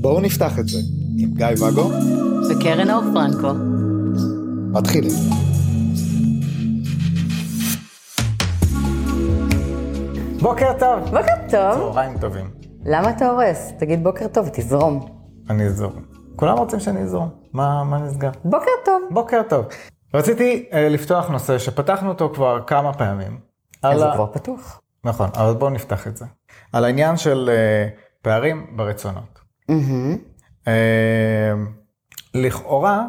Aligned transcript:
בואו 0.00 0.20
נפתח 0.20 0.58
את 0.58 0.68
זה 0.68 0.78
עם 1.18 1.30
גיא 1.34 1.46
ואגו 1.60 1.90
וקרן 2.50 2.90
אור 2.90 3.02
פרנקו. 3.14 3.52
מתחילים. 4.72 5.10
בוקר 10.42 10.72
טוב. 10.78 11.04
בוקר 11.04 11.34
טוב. 11.50 11.50
צהריים 11.50 12.18
טובים. 12.18 12.50
למה 12.84 13.10
אתה 13.10 13.30
הורס? 13.30 13.72
תגיד 13.78 14.02
בוקר 14.02 14.28
טוב, 14.28 14.48
תזרום. 14.48 15.06
אני 15.50 15.66
אזרום. 15.66 16.02
כולם 16.36 16.58
רוצים 16.58 16.80
שאני 16.80 17.00
אזרום. 17.00 17.28
מה, 17.52 17.84
מה 17.84 17.98
נסגר? 17.98 18.30
בוקר 18.44 18.70
טוב. 18.84 19.02
בוקר 19.10 19.42
טוב. 19.48 19.64
רציתי 20.14 20.68
uh, 20.70 20.76
לפתוח 20.76 21.28
נושא 21.28 21.58
שפתחנו 21.58 22.08
אותו 22.08 22.30
כבר 22.34 22.60
כמה 22.66 22.92
פעמים. 22.92 23.49
אז 23.82 23.92
על 23.96 24.02
הוא 24.02 24.10
ה- 24.10 24.14
כבר 24.14 24.26
פתוח. 24.32 24.80
נכון, 25.04 25.30
אבל 25.34 25.52
בואו 25.54 25.70
נפתח 25.70 26.06
את 26.06 26.16
זה. 26.16 26.24
על 26.72 26.84
העניין 26.84 27.16
של 27.16 27.50
uh, 27.50 27.98
פערים 28.22 28.66
ברצונות. 28.76 29.38
מהמם. 29.68 30.16
Uh, 30.64 30.68
לכאורה, 32.34 33.06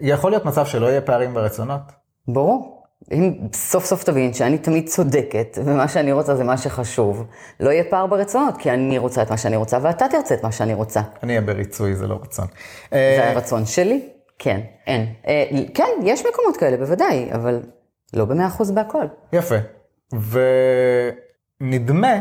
יכול 0.00 0.30
להיות 0.30 0.44
מצב 0.44 0.66
שלא 0.66 0.86
יהיה 0.86 1.00
פערים 1.00 1.34
ברצונות. 1.34 1.80
ברור. 2.28 2.76
אם 3.12 3.34
סוף 3.54 3.84
סוף 3.84 4.04
תבין 4.04 4.32
שאני 4.32 4.58
תמיד 4.58 4.88
צודקת, 4.88 5.58
ומה 5.64 5.88
שאני 5.88 6.12
רוצה 6.12 6.34
זה 6.36 6.44
מה 6.44 6.56
שחשוב, 6.56 7.26
לא 7.60 7.70
יהיה 7.70 7.84
פער 7.90 8.06
ברצונות, 8.06 8.56
כי 8.56 8.70
אני 8.70 8.98
רוצה 8.98 9.22
את 9.22 9.30
מה 9.30 9.36
שאני 9.36 9.56
רוצה, 9.56 9.78
ואתה 9.82 10.06
תרצה 10.10 10.34
את 10.34 10.42
מה 10.42 10.52
שאני 10.52 10.74
רוצה. 10.74 11.00
אני 11.22 11.32
אהיה 11.32 11.40
בריצוי, 11.46 11.94
זה 11.94 12.06
לא 12.06 12.18
רצון. 12.22 12.46
זה 12.90 13.30
הרצון 13.30 13.66
שלי? 13.66 14.08
כן, 14.38 14.60
אין. 14.86 15.12
אה, 15.26 15.44
כן, 15.74 15.88
יש 16.02 16.20
מקומות 16.20 16.56
כאלה, 16.56 16.76
בוודאי, 16.76 17.28
אבל 17.34 17.60
לא 18.14 18.24
במאה 18.24 18.46
אחוז 18.46 18.70
בהכל. 18.70 19.06
יפה. 19.32 19.54
ונדמה 21.60 22.12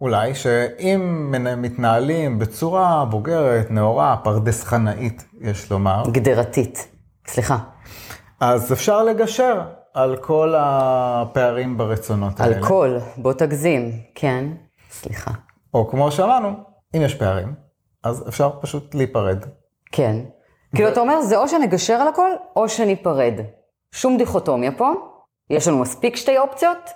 אולי 0.00 0.34
שאם 0.34 1.34
מתנהלים 1.56 2.38
בצורה 2.38 3.04
בוגרת, 3.04 3.70
נאורה, 3.70 4.16
פרדס-חנאית, 4.24 5.24
יש 5.40 5.70
לומר, 5.70 6.02
גדרתית. 6.12 6.88
סליחה. 7.26 7.58
אז 8.40 8.72
אפשר 8.72 9.02
לגשר 9.02 9.62
על 9.94 10.16
כל 10.16 10.54
הפערים 10.58 11.78
ברצונות 11.78 12.40
על 12.40 12.52
האלה. 12.52 12.66
כל, 12.66 12.96
בוא 13.16 13.32
תגזים. 13.32 13.92
כן, 14.14 14.44
סליחה. 14.90 15.30
או 15.74 15.88
כמו 15.88 16.12
שאמרנו, 16.12 16.48
אם 16.96 17.02
יש 17.02 17.14
פערים, 17.14 17.54
אז 18.02 18.28
אפשר 18.28 18.50
פשוט 18.60 18.94
להיפרד. 18.94 19.44
כן. 19.92 20.16
כאילו, 20.74 20.88
אתה 20.88 21.00
אומר, 21.00 21.22
זה 21.22 21.36
או 21.38 21.48
שנגשר 21.48 21.94
על 21.94 22.08
הכל, 22.08 22.30
או 22.56 22.68
שניפרד. 22.68 23.34
שום 23.92 24.16
דיכוטומיה 24.16 24.72
פה. 24.72 24.92
יש 25.50 25.68
לנו 25.68 25.78
מספיק 25.78 26.16
שתי 26.16 26.38
אופציות. 26.38 26.90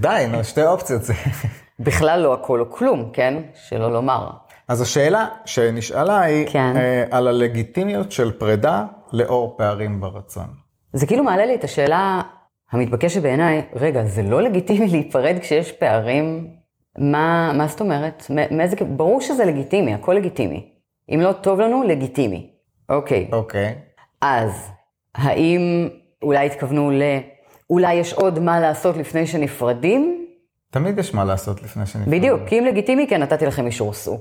די, 0.00 0.26
נו, 0.32 0.44
שתי 0.44 0.66
אופציות. 0.66 1.02
בכלל 1.80 2.20
לא 2.20 2.34
הכל 2.34 2.60
או 2.60 2.70
כלום, 2.70 3.10
כן? 3.12 3.42
שלא 3.54 3.92
לומר. 3.92 4.30
אז 4.68 4.80
השאלה 4.80 5.26
שנשאלה 5.44 6.20
היא 6.20 6.46
כן. 6.50 6.76
אה, 6.76 7.04
על 7.10 7.28
הלגיטימיות 7.28 8.12
של 8.12 8.32
פרידה 8.32 8.84
לאור 9.12 9.54
פערים 9.58 10.00
ברצון. 10.00 10.46
זה 10.92 11.06
כאילו 11.06 11.24
מעלה 11.24 11.46
לי 11.46 11.54
את 11.54 11.64
השאלה 11.64 12.20
המתבקשת 12.72 13.22
בעיניי, 13.22 13.62
רגע, 13.74 14.04
זה 14.04 14.22
לא 14.22 14.42
לגיטימי 14.42 14.86
להיפרד 14.86 15.36
כשיש 15.40 15.72
פערים? 15.72 16.50
מה, 16.98 17.52
מה 17.54 17.66
זאת 17.66 17.80
אומרת? 17.80 18.26
מאיזה... 18.50 18.76
ברור 18.96 19.20
שזה 19.20 19.44
לגיטימי, 19.44 19.94
הכל 19.94 20.12
לגיטימי. 20.12 20.68
אם 21.14 21.20
לא 21.20 21.32
טוב 21.32 21.60
לנו, 21.60 21.82
לגיטימי. 21.82 22.50
אוקיי. 22.88 23.28
אוקיי. 23.32 23.74
אז, 24.20 24.70
האם 25.14 25.88
אולי 26.22 26.46
התכוונו 26.46 26.90
ל... 26.90 27.02
אולי 27.72 27.94
יש 27.94 28.12
עוד 28.12 28.38
מה 28.38 28.60
לעשות 28.60 28.96
לפני 28.96 29.26
שנפרדים? 29.26 30.26
תמיד 30.70 30.98
יש 30.98 31.14
מה 31.14 31.24
לעשות 31.24 31.62
לפני 31.62 31.86
שנפרדים. 31.86 32.18
בדיוק, 32.20 32.40
כי 32.46 32.58
אם 32.58 32.64
לגיטימי, 32.64 33.06
כן, 33.06 33.22
נתתי 33.22 33.46
לכם 33.46 33.66
אישור 33.66 33.92
סו. 33.92 34.18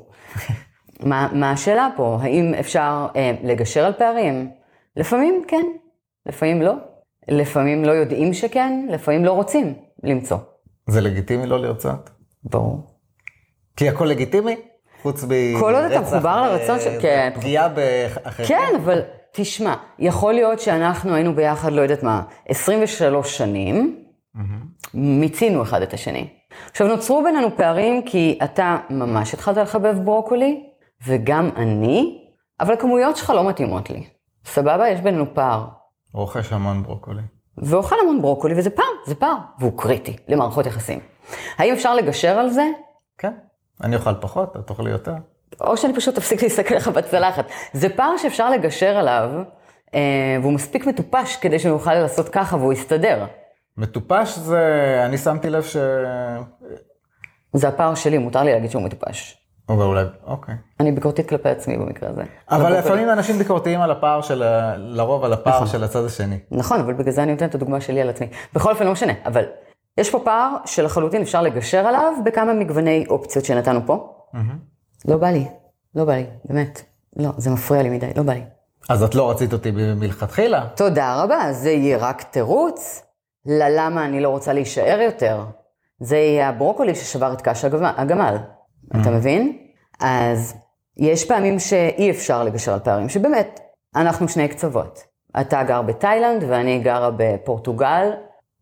מה, 1.10 1.28
מה 1.34 1.52
השאלה 1.52 1.90
פה? 1.96 2.18
האם 2.22 2.54
אפשר 2.60 3.08
אה, 3.16 3.32
לגשר 3.44 3.86
על 3.86 3.94
פערים? 3.94 4.50
לפעמים 4.98 5.44
כן, 5.48 5.62
לפעמים 6.26 6.62
לא. 6.62 6.74
לפעמים 7.28 7.86
לא 7.86 7.92
יודעים 7.92 8.34
שכן, 8.34 8.86
לפעמים 8.90 9.26
לא 9.26 9.32
רוצים 9.32 9.74
למצוא. 10.04 10.38
זה 10.88 11.02
לגיטימי 11.02 11.46
לא 11.46 11.60
לרצות? 11.60 12.10
ברור. 12.44 12.80
כי 13.76 13.90
הכל 13.90 14.06
לגיטימי? 14.06 14.56
חוץ 15.02 15.24
מרצח 15.24 15.60
כל 15.60 15.76
עוד 15.76 15.84
אתה 15.84 16.02
מחובר 16.02 16.42
לרצון 16.42 16.80
של- 16.80 17.02
כן. 17.02 17.32
פגיעה 17.36 17.70
באחרים? 17.70 18.48
כן, 18.48 18.74
אבל 18.84 19.02
תשמע, 19.34 19.76
יכול 20.00 20.34
להיות 20.34 20.60
שאנחנו 20.60 21.14
היינו 21.16 21.36
ביחד, 21.36 21.72
לא 21.72 21.82
יודעת 21.82 22.04
מה, 22.04 22.22
23 22.48 23.38
שנים, 23.38 24.04
מיצינו 24.94 25.64
אחד 25.64 25.82
את 25.82 25.94
השני. 25.94 26.28
עכשיו, 26.70 26.88
נוצרו 26.88 27.24
בינינו 27.24 27.58
פערים 27.58 28.02
כי 28.06 28.40
אתה 28.44 28.78
ממש 28.90 29.34
התחלת 29.34 29.58
לחבב 29.58 29.98
ברוקולי, 30.04 30.64
וגם 31.08 31.50
אני, 31.56 32.28
אבל 32.60 32.74
הכמויות 32.74 33.18
שלך 33.18 33.30
לא 33.30 33.50
מתאימות 33.50 33.90
לי. 33.90 34.04
סבבה? 34.46 34.90
יש 34.90 35.00
בינינו 35.02 35.34
פער. 35.34 35.68
רוכש 36.14 36.54
המון 36.54 36.84
ברוקולי. 36.84 37.22
ואוכל 37.58 37.96
המון 38.04 38.22
ברוקולי, 38.22 38.54
וזה 38.58 38.70
פער, 38.70 38.86
זה 39.06 39.16
פער, 39.16 39.36
והוא 39.60 39.78
קריטי 39.78 40.18
למערכות 40.28 40.66
יחסים. 40.66 41.00
האם 41.58 41.74
אפשר 41.74 41.96
לגשר 41.96 42.38
על 42.38 42.50
זה? 42.50 42.64
כן. 43.18 43.34
אני 43.84 43.96
אוכל 43.96 44.14
פחות, 44.22 44.58
את 44.58 44.68
תאכלי 44.68 44.92
יותר. 44.92 45.14
או 45.62 45.78
שאני 45.78 45.96
פשוט 45.96 46.18
אפסיק 46.18 46.44
להסתכל 46.44 46.76
לך 46.76 46.88
בצלחת. 46.88 47.46
זה 47.74 47.90
פער 47.90 48.18
שאפשר 48.18 48.50
לגשר 48.50 48.98
עליו, 48.98 49.30
אה, 49.96 50.38
והוא 50.42 50.54
מספיק 50.54 50.86
מטופש 50.86 51.36
כדי 51.36 51.60
שהוא 51.60 51.72
יוכל 51.72 51.94
לעשות 51.94 52.30
ככה 52.30 52.56
והוא 52.56 52.74
יסתדר. 52.74 53.26
מטופש 53.78 54.38
זה, 54.38 55.02
אני 55.06 55.18
שמתי 55.18 55.50
לב 55.50 55.64
ש... 55.64 55.78
זה 57.54 57.68
הפער 57.68 57.96
שלי, 57.96 58.18
מותר 58.18 58.44
לי 58.44 58.52
להגיד 58.52 58.72
שהוא 58.72 58.84
מטופש. 58.84 59.38
אבל 59.70 59.84
אולי, 59.84 60.04
אוקיי. 60.26 60.56
אני 60.80 60.92
ביקורתית 60.92 61.30
כלפי 61.30 61.50
עצמי 61.50 61.78
במקרה 61.78 62.10
הזה. 62.10 62.24
אבל 62.50 62.78
לפעמים 62.78 63.10
אנשים 63.10 63.38
ביקורתיים 63.38 63.82
על 63.82 63.92
הפער 63.92 64.22
של, 64.22 64.44
לרוב 64.78 65.24
על 65.24 65.34
הפער 65.34 65.66
של 65.66 65.84
הצד 65.84 66.06
השני. 66.06 66.40
נכון, 66.52 66.80
אבל 66.80 66.94
בגלל 66.94 67.12
זה 67.12 67.24
אני 67.24 67.32
נותנת 67.32 67.50
את 67.50 67.56
הדוגמה 67.56 67.82
שלי 67.82 68.02
על 68.02 68.10
עצמי. 68.10 68.28
בכל 68.54 68.72
אופן, 68.72 68.86
לא 68.86 68.92
משנה, 68.92 69.14
אבל 69.26 69.46
יש 69.98 70.10
פה 70.10 70.20
פער 70.24 70.56
שלחלוטין 70.66 71.22
אפשר 71.22 71.42
לגשר 71.42 71.78
עליו 71.78 72.14
בכמה 72.26 72.54
מגווני 72.54 73.06
אופציות 73.10 73.46
שנתנו 73.46 73.80
פה. 73.86 74.14
לא 75.08 75.18
בא 75.18 75.28
לי, 75.28 75.48
לא 75.96 76.06
בא 76.06 76.14
לי, 76.16 76.26
באמת. 76.46 76.82
לא, 77.16 77.30
זה 77.38 77.50
מפריע 77.50 77.82
לי 77.84 77.90
מדי, 77.90 78.12
לא 78.16 78.24
בא 78.24 78.34
לי. 78.34 78.44
אז 78.90 79.04
את 79.04 79.16
לא 79.16 79.32
רצית 79.32 79.54
אותי 79.54 79.72
מלכתחילה? 79.72 80.68
תודה 80.76 81.24
רבה, 81.24 81.54
זה 81.54 81.72
יהיה 81.72 81.98
רק 81.98 82.24
תירוץ 82.24 83.04
ללמה 83.46 84.06
אני 84.06 84.20
לא 84.22 84.30
רוצה 84.30 84.54
להישאר 84.54 85.00
יותר. 85.02 85.44
זה 86.00 86.18
יהיה 86.18 86.50
הברוקולי 86.50 86.96
ששבר 86.96 87.34
את 87.34 87.42
קש 87.42 87.66
הגמ- 87.66 87.94
הגמל, 87.98 88.38
אתה 89.02 89.10
מבין? 89.12 89.58
אז 90.00 90.56
יש 90.98 91.26
פעמים 91.28 91.60
שאי 91.60 92.12
אפשר 92.12 92.44
לגשר 92.44 92.74
על 92.74 92.80
פערים, 92.80 93.10
שבאמת, 93.10 93.60
אנחנו 93.96 94.28
שני 94.28 94.48
קצוות. 94.48 95.04
אתה 95.42 95.64
גר 95.64 95.82
בתאילנד 95.82 96.44
ואני 96.48 96.80
גרה 96.80 97.10
בפורטוגל, 97.18 98.12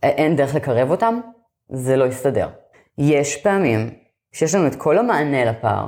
אין 0.03 0.35
דרך 0.35 0.55
לקרב 0.55 0.91
אותם, 0.91 1.19
זה 1.71 1.95
לא 1.95 2.05
יסתדר. 2.05 2.49
יש 2.97 3.37
פעמים 3.37 3.89
שיש 4.31 4.55
לנו 4.55 4.67
את 4.67 4.75
כל 4.75 4.97
המענה 4.97 5.45
לפער, 5.45 5.87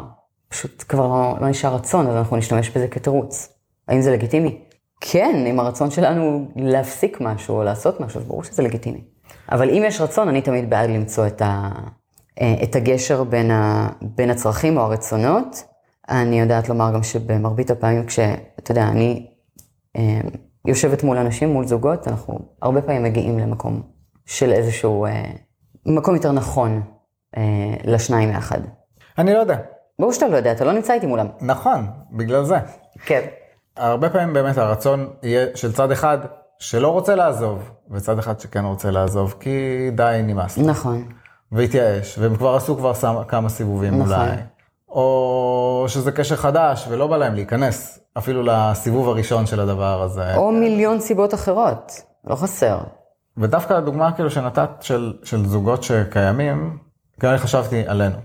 פשוט 0.51 0.83
כבר 0.89 1.07
לא, 1.07 1.37
לא 1.41 1.49
נשאר 1.49 1.75
רצון, 1.75 2.07
אז 2.07 2.15
אנחנו 2.15 2.37
נשתמש 2.37 2.69
בזה 2.69 2.87
כתירוץ. 2.87 3.53
האם 3.87 4.01
זה 4.01 4.11
לגיטימי? 4.11 4.61
כן, 5.01 5.45
אם 5.47 5.59
הרצון 5.59 5.91
שלנו 5.91 6.47
להפסיק 6.55 7.21
משהו 7.21 7.55
או 7.55 7.63
לעשות 7.63 7.99
משהו, 7.99 8.19
אז 8.19 8.25
ברור 8.25 8.43
שזה 8.43 8.63
לגיטימי. 8.63 9.03
אבל 9.51 9.69
אם 9.69 9.83
יש 9.85 10.01
רצון, 10.01 10.27
אני 10.27 10.41
תמיד 10.41 10.69
בעד 10.69 10.89
למצוא 10.89 11.27
את, 11.27 11.41
ה, 11.41 11.69
אה, 12.41 12.55
את 12.63 12.75
הגשר 12.75 13.23
בין, 13.23 13.51
ה, 13.51 13.89
בין 14.01 14.29
הצרכים 14.29 14.77
או 14.77 14.81
הרצונות. 14.81 15.63
אני 16.09 16.39
יודעת 16.39 16.69
לומר 16.69 16.91
גם 16.93 17.03
שבמרבית 17.03 17.71
הפעמים 17.71 18.05
כשאתה 18.05 18.71
יודע, 18.71 18.87
אני 18.87 19.27
אה, 19.95 20.21
יושבת 20.65 21.03
מול 21.03 21.17
אנשים, 21.17 21.49
מול 21.49 21.67
זוגות, 21.67 22.07
אנחנו 22.07 22.39
הרבה 22.61 22.81
פעמים 22.81 23.03
מגיעים 23.03 23.39
למקום 23.39 23.81
של 24.25 24.51
איזשהו, 24.51 25.05
אה, 25.05 25.31
מקום 25.85 26.15
יותר 26.15 26.31
נכון 26.31 26.81
אה, 27.37 27.73
לשניים 27.83 28.29
יחד. 28.29 28.59
אני 29.17 29.33
לא 29.33 29.39
יודע. 29.39 29.57
ברור 29.99 30.13
שאתה 30.13 30.27
לא 30.27 30.37
יודע, 30.37 30.51
אתה 30.51 30.65
לא 30.65 30.71
נמצא 30.71 30.93
איתי 30.93 31.05
מולם. 31.05 31.27
נכון, 31.41 31.87
בגלל 32.11 32.43
זה. 32.43 32.57
כן. 33.05 33.21
הרבה 33.77 34.09
פעמים 34.09 34.33
באמת 34.33 34.57
הרצון 34.57 35.09
יהיה 35.23 35.45
של 35.55 35.73
צד 35.73 35.91
אחד 35.91 36.17
שלא 36.59 36.87
רוצה 36.87 37.15
לעזוב, 37.15 37.71
וצד 37.91 38.19
אחד 38.19 38.39
שכן 38.39 38.65
רוצה 38.65 38.91
לעזוב, 38.91 39.35
כי 39.39 39.89
די 39.95 40.21
נמאס. 40.23 40.57
נכון. 40.57 41.03
והתייאש, 41.51 42.17
והם 42.17 42.35
כבר 42.35 42.55
עשו 42.55 42.77
כבר 42.77 42.93
כמה 43.27 43.49
סיבובים 43.49 43.99
נכון. 43.99 44.13
אולי. 44.13 44.37
או 44.89 45.85
שזה 45.87 46.11
קשר 46.11 46.35
חדש 46.35 46.87
ולא 46.89 47.07
בא 47.07 47.17
להם 47.17 47.35
להיכנס 47.35 47.99
אפילו 48.17 48.43
לסיבוב 48.43 49.09
הראשון 49.09 49.45
של 49.45 49.59
הדבר 49.59 50.01
הזה. 50.01 50.35
או 50.35 50.51
מיליון 50.51 50.99
סיבות 50.99 51.33
אחרות, 51.33 51.91
לא 52.25 52.35
חסר. 52.35 52.79
ודווקא 53.37 53.73
הדוגמה 53.73 54.11
כאילו 54.11 54.29
שנתת 54.29 54.69
של, 54.81 55.13
של 55.23 55.45
זוגות 55.45 55.83
שקיימים, 55.83 56.77
גם 57.19 57.31
אני 57.31 57.39
חשבתי 57.39 57.87
עלינו. 57.87 58.15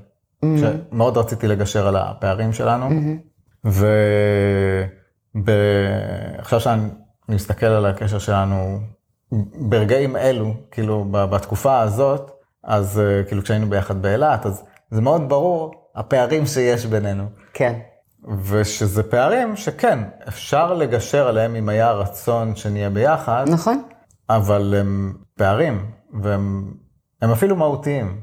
שמאוד 0.60 1.18
רציתי 1.18 1.48
לגשר 1.48 1.86
על 1.86 1.96
הפערים 1.96 2.52
שלנו. 2.52 2.88
ועכשיו 5.44 6.60
שאני 6.60 6.88
מסתכל 7.28 7.66
על 7.66 7.86
הקשר 7.86 8.18
שלנו 8.18 8.80
ברגעים 9.68 10.16
אלו, 10.16 10.54
כאילו 10.70 11.06
בתקופה 11.10 11.80
הזאת, 11.80 12.30
אז 12.64 13.00
אה, 13.00 13.24
כאילו 13.24 13.42
כשהיינו 13.42 13.66
ביחד 13.66 14.02
באילת, 14.02 14.46
אז 14.46 14.64
זה 14.90 15.00
מאוד 15.00 15.28
ברור 15.28 15.74
הפערים 15.94 16.46
שיש 16.46 16.86
בינינו. 16.86 17.24
כן. 17.52 17.78
ושזה 18.44 19.02
פערים 19.02 19.56
שכן, 19.56 19.98
אפשר 20.28 20.74
לגשר 20.74 21.28
עליהם 21.28 21.56
אם 21.56 21.68
היה 21.68 21.92
רצון 21.92 22.56
שנהיה 22.56 22.90
ביחד, 22.90 23.44
נכון. 23.48 23.82
אבל 24.30 24.74
הם 24.78 25.14
פערים, 25.36 25.90
והם 26.22 26.74
הם 27.22 27.30
אפילו 27.30 27.56
מהותיים. 27.56 28.20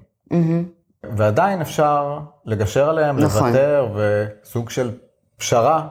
ועדיין 1.03 1.61
אפשר 1.61 2.19
לגשר 2.45 2.89
עליהם, 2.89 3.19
נכון. 3.19 3.47
לוותר, 3.47 3.88
וסוג 3.95 4.69
של 4.69 4.91
פשרה 5.38 5.88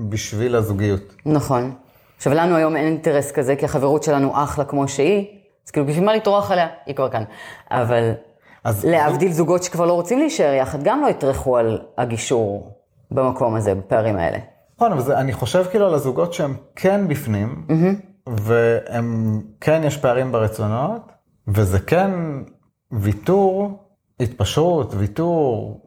בשביל 0.00 0.56
הזוגיות. 0.56 1.14
נכון. 1.26 1.74
עכשיו, 2.16 2.34
לנו 2.34 2.56
היום 2.56 2.76
אין 2.76 2.86
אינטרס 2.86 3.32
כזה, 3.32 3.56
כי 3.56 3.64
החברות 3.64 4.02
שלנו 4.02 4.32
אחלה 4.34 4.64
כמו 4.64 4.88
שהיא, 4.88 5.26
אז 5.66 5.70
כאילו, 5.70 5.86
בשביל 5.86 6.04
מה 6.04 6.14
לטרוח 6.14 6.50
עליה? 6.50 6.68
היא 6.86 6.94
כבר 6.94 7.08
כאן. 7.08 7.24
אבל 7.70 8.12
להבדיל 8.84 9.32
זוגות 9.32 9.62
שכבר 9.62 9.86
לא 9.86 9.92
רוצים 9.92 10.18
להישאר 10.18 10.52
יחד, 10.52 10.82
גם 10.82 11.00
לא 11.00 11.08
יטרחו 11.08 11.56
על 11.56 11.80
הגישור 11.98 12.70
במקום 13.10 13.54
הזה, 13.54 13.74
בפערים 13.74 14.16
האלה. 14.16 14.38
נכון, 14.76 14.92
אבל 14.92 15.00
זה, 15.00 15.18
אני 15.18 15.32
חושב 15.32 15.64
כאילו 15.70 15.86
על 15.86 15.94
הזוגות 15.94 16.32
שהם 16.32 16.54
כן 16.76 17.08
בפנים, 17.08 17.66
והם 18.26 19.42
כן 19.60 19.82
יש 19.84 19.96
פערים 19.96 20.32
ברצונות, 20.32 21.12
וזה 21.48 21.80
כן 21.80 22.10
ויתור, 22.92 23.85
התפשרות, 24.20 24.94
ויתור, 24.94 25.80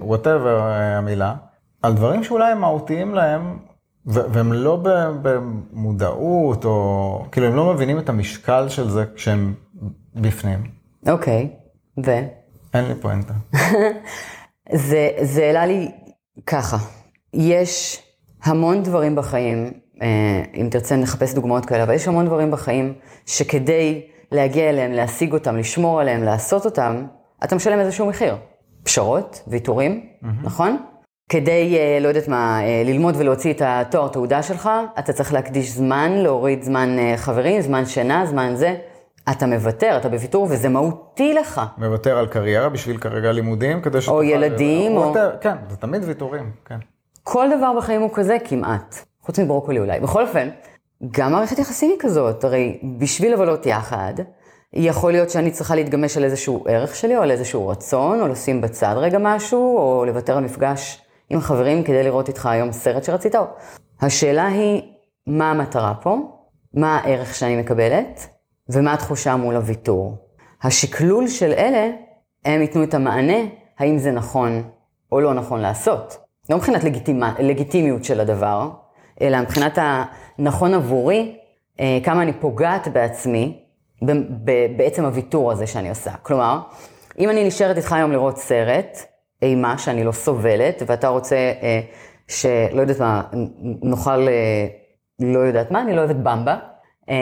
וואטאבר 0.00 0.60
המילה, 0.62 1.34
על 1.82 1.92
דברים 1.92 2.24
שאולי 2.24 2.52
הם 2.52 2.60
מהותיים 2.60 3.14
להם, 3.14 3.58
ו- 4.06 4.32
והם 4.32 4.52
לא 4.52 4.80
במודעות, 5.22 6.64
או 6.64 7.24
כאילו 7.32 7.46
הם 7.46 7.56
לא 7.56 7.74
מבינים 7.74 7.98
את 7.98 8.08
המשקל 8.08 8.68
של 8.68 8.90
זה 8.90 9.04
כשהם 9.14 9.54
בפנים. 10.14 10.58
אוקיי, 11.08 11.50
ו? 12.06 12.10
אין 12.74 12.84
לי 12.84 12.94
פואנטה. 12.94 13.34
זה, 14.88 15.10
זה 15.22 15.42
העלה 15.44 15.66
לי 15.66 15.90
ככה, 16.46 16.76
יש 17.34 18.02
המון 18.42 18.82
דברים 18.82 19.16
בחיים, 19.16 19.72
אה, 20.02 20.42
אם 20.54 20.68
תרצה 20.70 20.96
נחפש 20.96 21.34
דוגמאות 21.34 21.66
כאלה, 21.66 21.82
אבל 21.82 21.94
יש 21.94 22.08
המון 22.08 22.26
דברים 22.26 22.50
בחיים 22.50 22.94
שכדי 23.26 24.06
להגיע 24.32 24.70
אליהם, 24.70 24.92
להשיג 24.92 25.32
אותם, 25.32 25.56
לשמור 25.56 26.00
עליהם, 26.00 26.22
לעשות 26.22 26.64
אותם, 26.64 27.06
אתה 27.44 27.56
משלם 27.56 27.78
איזשהו 27.78 28.06
מחיר. 28.06 28.36
פשרות, 28.82 29.42
ויתורים, 29.46 30.06
נכון? 30.42 30.76
כדי, 31.28 31.76
אה, 31.78 31.98
לא 32.00 32.08
יודעת 32.08 32.28
מה, 32.28 32.60
אה, 32.62 32.82
ללמוד 32.86 33.14
ולהוציא 33.18 33.52
את 33.52 33.62
התואר 33.64 34.08
תעודה 34.08 34.42
שלך, 34.42 34.70
אתה 34.98 35.12
צריך 35.12 35.32
להקדיש 35.32 35.70
זמן, 35.70 36.12
להוריד 36.12 36.62
זמן 36.62 36.98
אה, 36.98 37.16
חברים, 37.16 37.60
זמן 37.60 37.86
שינה, 37.86 38.26
זמן 38.26 38.52
זה. 38.56 38.76
אתה 39.30 39.46
מוותר, 39.46 39.96
אתה 39.96 40.08
בוויתור, 40.08 40.46
וזה 40.50 40.68
מהותי 40.68 41.34
לך. 41.34 41.60
מוותר 41.78 42.18
על 42.18 42.26
קריירה 42.26 42.68
בשביל 42.68 42.96
כרגע 42.96 43.32
לימודים, 43.32 43.82
כדי 43.82 44.00
שתוכל... 44.00 44.24
ילדים, 44.24 44.96
או- 44.96 45.14
whatever. 45.14 45.36
כן, 45.40 45.54
זה 45.70 45.76
תמיד 45.76 46.02
ויתורים, 46.04 46.50
כן. 46.64 46.78
כל 47.22 47.48
דבר 47.58 47.72
בחיים 47.78 48.00
הוא 48.00 48.10
כזה 48.14 48.36
כמעט, 48.44 48.94
חוץ 49.20 49.38
מברוקולי 49.38 49.78
אולי. 49.78 50.00
בכל 50.00 50.22
אופן, 50.26 50.48
גם 51.10 51.32
מערכת 51.32 51.58
יחסים 51.58 51.90
היא 51.90 51.98
כזאת, 52.00 52.44
הרי 52.44 52.78
בשביל 52.98 53.32
לבלות 53.32 53.66
יחד, 53.66 54.14
יכול 54.72 55.12
להיות 55.12 55.30
שאני 55.30 55.50
צריכה 55.50 55.74
להתגמש 55.74 56.16
על 56.16 56.24
איזשהו 56.24 56.64
ערך 56.68 56.94
שלי, 56.94 57.16
או 57.16 57.22
על 57.22 57.30
איזשהו 57.30 57.68
רצון, 57.68 58.20
או 58.20 58.28
לשים 58.28 58.60
בצד 58.60 58.94
רגע 58.96 59.18
משהו, 59.20 59.78
או 59.78 60.04
לוותר 60.06 60.36
על 60.36 60.44
מפגש 60.44 61.02
עם 61.30 61.40
חברים 61.40 61.84
כדי 61.84 62.02
לראות 62.02 62.28
איתך 62.28 62.46
היום 62.46 62.72
סרט 62.72 63.04
שרצית. 63.04 63.34
השאלה 64.00 64.46
היא, 64.46 64.82
מה 65.26 65.50
המטרה 65.50 65.94
פה? 66.02 66.16
מה 66.74 66.98
הערך 66.98 67.34
שאני 67.34 67.56
מקבלת? 67.56 68.26
ומה 68.68 68.94
התחושה 68.94 69.36
מול 69.36 69.56
הוויתור? 69.56 70.16
השקלול 70.62 71.28
של 71.28 71.52
אלה, 71.52 71.90
הם 72.44 72.60
ייתנו 72.60 72.82
את 72.82 72.94
המענה, 72.94 73.38
האם 73.78 73.98
זה 73.98 74.10
נכון 74.10 74.62
או 75.12 75.20
לא 75.20 75.34
נכון 75.34 75.60
לעשות. 75.60 76.16
לא 76.50 76.56
מבחינת 76.56 76.84
לגיטימה, 76.84 77.34
לגיטימיות 77.38 78.04
של 78.04 78.20
הדבר, 78.20 78.70
אלא 79.20 79.40
מבחינת 79.40 79.78
הנכון 79.80 80.74
עבורי, 80.74 81.36
אה, 81.80 81.98
כמה 82.04 82.22
אני 82.22 82.32
פוגעת 82.32 82.88
בעצמי 82.88 83.64
בעצם 84.76 85.04
הוויתור 85.04 85.52
הזה 85.52 85.66
שאני 85.66 85.88
עושה. 85.88 86.10
כלומר, 86.22 86.60
אם 87.18 87.30
אני 87.30 87.44
נשארת 87.44 87.76
איתך 87.76 87.92
היום 87.92 88.12
לראות 88.12 88.38
סרט, 88.38 88.98
אימה 89.42 89.78
שאני 89.78 90.04
לא 90.04 90.12
סובלת, 90.12 90.82
ואתה 90.86 91.08
רוצה 91.08 91.36
אה, 91.36 91.80
שלא 92.28 92.80
יודעת 92.80 93.00
מה, 93.00 93.22
נאכל, 93.82 94.28
אה, 94.28 94.66
לא 95.20 95.38
יודעת 95.38 95.70
מה, 95.70 95.80
אני 95.80 95.96
לא 95.96 96.00
אוהבת 96.00 96.16
במבה. 96.16 96.56
אה, 97.10 97.16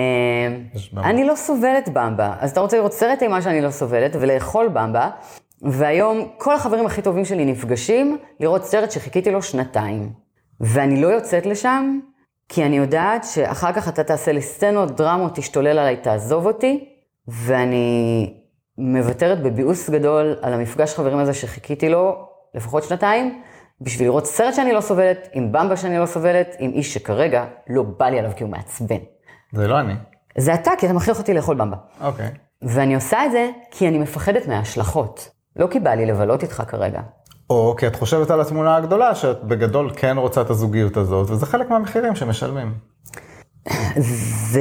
במבה. 0.93 1.09
אני 1.09 1.25
לא 1.25 1.35
סובלת 1.35 1.89
במבה, 1.89 2.35
אז 2.41 2.51
אתה 2.51 2.61
רוצה 2.61 2.77
לראות 2.77 2.93
סרט 2.93 3.23
אימה 3.23 3.43
שאני 3.43 3.61
לא 3.61 3.71
סובלת 3.71 4.17
ולאכול 4.21 4.69
במבה, 4.69 5.11
והיום 5.63 6.29
כל 6.39 6.55
החברים 6.55 6.87
הכי 6.87 7.03
טובים 7.03 7.25
שלי 7.25 7.45
נפגשים 7.45 8.19
לראות 8.41 8.65
סרט 8.65 8.91
שחיכיתי 8.91 9.31
לו 9.31 9.43
שנתיים. 9.43 10.13
ואני 10.61 11.01
לא 11.01 11.09
יוצאת 11.09 11.47
לשם, 11.47 11.99
כי 12.49 12.65
אני 12.65 12.77
יודעת 12.77 13.25
שאחר 13.25 13.73
כך 13.73 13.89
אתה 13.89 14.05
תעשה 14.05 14.33
לי 14.33 14.43
סצנות, 14.43 14.97
דרמות, 14.97 15.35
תשתולל 15.35 15.79
עליי, 15.79 15.97
תעזוב 15.97 16.47
אותי, 16.47 16.89
ואני 17.29 18.35
מוותרת 18.79 19.43
בביאוס 19.43 19.91
גדול 19.91 20.37
על 20.43 20.53
המפגש 20.53 20.95
חברים 20.95 21.19
הזה 21.19 21.35
שחיכיתי 21.35 21.89
לו 21.89 22.29
לפחות 22.55 22.83
שנתיים, 22.83 23.43
בשביל 23.81 24.09
לראות 24.09 24.27
סרט 24.27 24.55
שאני 24.55 24.73
לא 24.73 24.81
סובלת, 24.81 25.29
עם 25.33 25.53
במבה 25.53 25.77
שאני 25.77 25.99
לא 25.99 26.07
סובלת, 26.07 26.57
עם 26.59 26.71
איש 26.71 26.95
שכרגע 26.95 27.45
לא 27.69 27.83
בא 27.83 28.07
לי 28.07 28.19
עליו 28.19 28.31
כי 28.37 28.45
הוא 28.45 28.51
מעצבן. 28.51 28.99
זה 29.53 29.69
לא 29.69 29.81
אני. 29.81 29.95
זה 30.39 30.55
אתה, 30.55 30.71
כי 30.79 30.87
אתה 30.87 30.95
מכריח 30.95 31.19
אותי 31.19 31.35
לאכול 31.35 31.57
במבה. 31.57 31.77
אוקיי. 32.01 32.31
ואני 32.63 32.95
עושה 32.95 33.27
את 33.27 33.33
זה 33.33 33.51
כי 33.71 33.89
אני 33.89 33.99
מפחדת 33.99 34.47
מההשלכות. 34.47 35.31
לא 35.57 35.67
כי 35.67 35.81
בא 35.81 35.91
לי 35.91 36.07
לבלות 36.07 36.43
איתך 36.43 36.63
כרגע. 36.69 37.01
או 37.51 37.75
כי 37.79 37.87
את 37.87 37.97
חושבת 37.97 38.31
על 38.31 38.41
התמונה 38.41 38.77
הגדולה, 38.77 39.15
שאת 39.15 39.45
בגדול 39.45 39.91
כן 39.97 40.19
רוצה 40.19 40.41
את 40.41 40.51
הזוגיות 40.51 40.97
הזאת, 40.97 41.31
וזה 41.31 41.47
חלק 41.47 41.71
מהמחירים 41.71 42.17
שמשלמים. 42.17 42.75
זה, 44.51 44.61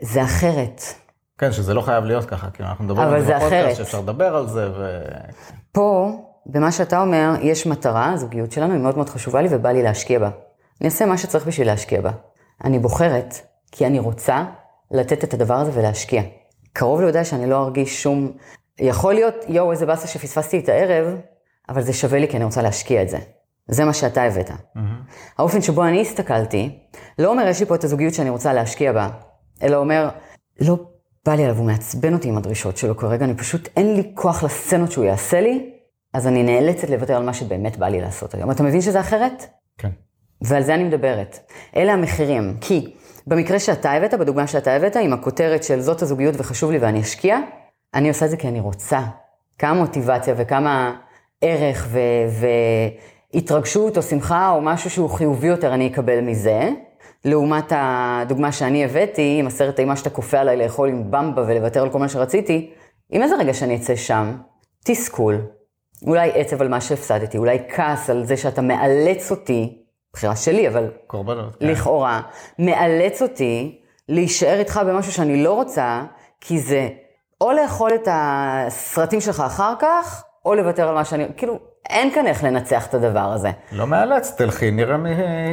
זה 0.00 0.22
אחרת. 0.22 0.82
כן, 1.38 1.52
שזה 1.52 1.74
לא 1.74 1.80
חייב 1.80 2.04
להיות 2.04 2.24
ככה, 2.24 2.50
כאילו 2.50 2.68
אנחנו 2.68 2.84
מדברים 2.84 3.08
על 3.08 3.20
זה 3.20 3.36
בפודקאסט 3.36 3.46
אחרת. 3.46 3.76
שאפשר 3.76 4.00
לדבר 4.00 4.36
על 4.36 4.46
זה, 4.46 4.70
ו... 4.70 5.02
פה, 5.72 6.10
במה 6.46 6.72
שאתה 6.72 7.00
אומר, 7.00 7.30
יש 7.40 7.66
מטרה, 7.66 8.12
הזוגיות 8.12 8.52
שלנו 8.52 8.72
היא 8.72 8.80
מאוד 8.80 8.96
מאוד 8.96 9.08
חשובה 9.08 9.42
לי 9.42 9.48
ובא 9.50 9.70
לי 9.70 9.82
להשקיע 9.82 10.18
בה. 10.18 10.30
אני 10.80 10.88
אעשה 10.88 11.06
מה 11.06 11.18
שצריך 11.18 11.46
בשביל 11.46 11.66
להשקיע 11.66 12.00
בה. 12.00 12.10
אני 12.64 12.78
בוחרת 12.78 13.34
כי 13.72 13.86
אני 13.86 13.98
רוצה 13.98 14.44
לתת 14.90 15.24
את 15.24 15.34
הדבר 15.34 15.54
הזה 15.54 15.70
ולהשקיע. 15.74 16.22
קרוב 16.72 17.00
ליודע 17.00 17.24
שאני 17.24 17.50
לא 17.50 17.64
ארגיש 17.64 18.02
שום... 18.02 18.32
יכול 18.80 19.14
להיות, 19.14 19.34
יואו, 19.48 19.72
איזה 19.72 19.86
באסה 19.86 20.06
שפספסתי 20.08 20.58
את 20.58 20.68
הערב, 20.68 21.16
אבל 21.68 21.82
זה 21.82 21.92
שווה 21.92 22.18
לי 22.18 22.28
כי 22.28 22.36
אני 22.36 22.44
רוצה 22.44 22.62
להשקיע 22.62 23.02
את 23.02 23.08
זה. 23.08 23.18
זה 23.68 23.84
מה 23.84 23.92
שאתה 23.92 24.22
הבאת. 24.22 24.50
האופן 25.38 25.62
שבו 25.62 25.84
אני 25.84 26.00
הסתכלתי, 26.00 26.78
לא 27.18 27.30
אומר, 27.30 27.46
יש 27.48 27.60
לי 27.60 27.66
פה 27.66 27.74
את 27.74 27.84
הזוגיות 27.84 28.14
שאני 28.14 28.30
רוצה 28.30 28.52
להשקיע 28.52 28.92
בה, 28.92 29.08
אלא 29.62 29.76
אומר, 29.76 30.08
לא 30.60 30.76
בא 31.26 31.34
לי 31.34 31.44
עליו, 31.44 31.56
הוא 31.56 31.66
מעצבן 31.66 32.14
אותי 32.14 32.28
עם 32.28 32.36
הדרישות 32.36 32.76
שלו 32.76 32.96
כרגע, 32.96 33.24
אני 33.24 33.34
פשוט, 33.34 33.68
אין 33.76 33.94
לי 33.94 34.12
כוח 34.14 34.44
לסצנות 34.44 34.92
שהוא 34.92 35.04
יעשה 35.04 35.40
לי, 35.40 35.70
אז 36.14 36.26
אני 36.26 36.42
נאלצת 36.42 36.90
לוותר 36.90 37.16
על 37.16 37.22
מה 37.22 37.34
שבאמת 37.34 37.76
בא 37.76 37.88
לי 37.88 38.00
לעשות 38.00 38.34
היום. 38.34 38.50
אתה 38.50 38.62
מבין 38.62 38.80
שזה 38.80 39.00
אחרת? 39.00 39.46
כן. 39.78 39.90
ועל 40.42 40.62
זה 40.62 40.74
אני 40.74 40.84
מדברת. 40.84 41.38
אלה 41.76 41.92
המחירים. 41.92 42.56
כי 42.60 42.94
במקרה 43.26 43.58
שאתה 43.58 43.92
הבאת, 43.92 44.14
בדוגמה 44.14 44.46
שאתה 44.46 44.72
הבאת, 44.72 44.96
עם 44.96 45.12
הכותרת 45.12 45.64
של 45.64 45.80
זאת 45.80 46.02
הזוגיות 46.02 46.34
וחשוב 46.38 46.70
לי 46.70 46.78
ואני 46.78 47.00
אשקיע, 47.00 47.38
אני 47.94 48.08
עושה 48.08 48.24
את 48.24 48.30
זה 48.30 48.36
כי 48.36 48.48
אני 48.48 48.60
רוצה. 48.60 49.00
כמה 49.58 49.74
מוטיבציה 49.74 50.34
וכמה 50.36 50.96
ערך 51.42 51.86
ו- 51.88 52.46
והתרגשות 53.34 53.96
או 53.96 54.02
שמחה 54.02 54.50
או 54.50 54.60
משהו 54.60 54.90
שהוא 54.90 55.10
חיובי 55.10 55.46
יותר 55.46 55.74
אני 55.74 55.86
אקבל 55.86 56.20
מזה. 56.20 56.70
לעומת 57.24 57.72
הדוגמה 57.76 58.52
שאני 58.52 58.84
הבאתי, 58.84 59.36
עם 59.40 59.46
הסרט 59.46 59.78
אימה 59.78 59.96
שאתה 59.96 60.10
כופה 60.10 60.38
עליי 60.38 60.56
לאכול 60.56 60.88
עם 60.88 61.10
במבה 61.10 61.42
ולוותר 61.46 61.82
על 61.82 61.90
כל 61.90 61.98
מה 61.98 62.08
שרציתי, 62.08 62.70
עם 63.10 63.22
איזה 63.22 63.36
רגע 63.36 63.54
שאני 63.54 63.76
אצא 63.76 63.96
שם? 63.96 64.36
תסכול. 64.84 65.40
אולי 66.06 66.30
עצב 66.34 66.62
על 66.62 66.68
מה 66.68 66.80
שהפסדתי, 66.80 67.38
אולי 67.38 67.58
כעס 67.68 68.10
על 68.10 68.24
זה 68.24 68.36
שאתה 68.36 68.62
מאלץ 68.62 69.30
אותי, 69.30 69.78
בחירה 70.12 70.36
שלי, 70.36 70.68
אבל 70.68 70.90
קורבנות. 71.06 71.56
כן. 71.56 71.66
לכאורה, 71.66 72.20
מאלץ 72.58 73.22
אותי 73.22 73.80
להישאר 74.08 74.58
איתך 74.58 74.80
במשהו 74.86 75.12
שאני 75.12 75.42
לא 75.42 75.52
רוצה, 75.52 76.02
כי 76.40 76.58
זה 76.58 76.88
או 77.40 77.52
לאכול 77.52 77.90
את 77.94 78.08
הסרטים 78.10 79.20
שלך 79.20 79.42
אחר 79.46 79.74
כך, 79.78 80.24
או 80.44 80.54
לוותר 80.54 80.88
על 80.88 80.94
מה 80.94 81.04
שאני... 81.04 81.24
כאילו, 81.36 81.58
אין 81.90 82.10
כאן 82.14 82.26
איך 82.26 82.44
לנצח 82.44 82.86
את 82.86 82.94
הדבר 82.94 83.32
הזה. 83.32 83.50
לא 83.72 83.86
מאלץ, 83.86 84.34
תלכי, 84.36 84.70
נראה 84.70 84.96
מי 84.96 85.10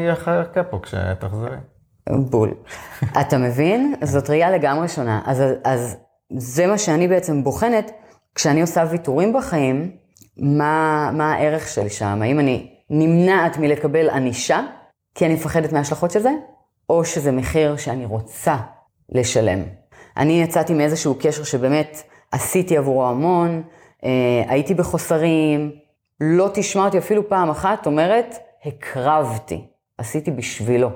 יחכה 0.08 0.64
פה 0.64 0.80
כשתחזרי. 0.84 1.58
בול. 2.10 2.54
אתה 3.22 3.38
מבין? 3.38 3.96
זאת 4.04 4.30
ראייה 4.30 4.52
לגמרי 4.52 4.88
שונה. 4.88 5.22
אז, 5.26 5.44
אז 5.64 5.98
זה 6.38 6.68
מה 6.68 6.78
שאני 6.78 7.08
בעצם 7.08 7.44
בוחנת, 7.44 7.92
כשאני 8.36 8.62
עושה 8.62 8.84
ויתורים 8.90 9.34
בחיים, 9.34 9.92
מה, 10.38 11.10
מה 11.14 11.34
הערך 11.34 11.68
שלי 11.68 11.90
שם? 11.90 12.22
האם 12.22 12.40
אני 12.40 12.72
נמנעת 12.90 13.58
מלקבל 13.58 14.10
ענישה, 14.10 14.62
כי 15.16 15.26
אני 15.26 15.34
מפחדת 15.34 15.74
מההשלכות 15.74 16.12
של 16.12 16.20
זה, 16.20 16.32
או 16.90 17.06
שזה 17.06 17.32
מחיר 17.32 17.78
שאני 17.78 18.06
רוצה 18.06 18.58
לשלם. 19.10 19.60
אני 20.18 20.42
יצאתי 20.42 20.74
מאיזשהו 20.74 21.16
קשר 21.20 21.44
שבאמת 21.44 22.04
עשיתי 22.32 22.78
עבורו 22.78 23.06
המון, 23.06 23.64
הייתי 24.48 24.74
בחוסרים, 24.74 25.72
לא 26.22 26.50
תשמע 26.54 26.86
אותי 26.86 26.98
אפילו 26.98 27.30
פעם 27.30 27.50
אחת 27.50 27.86
אומרת, 27.86 28.36
הקרבתי, 28.66 29.68
עשיתי 29.98 30.32
בשבילו. 30.32 30.90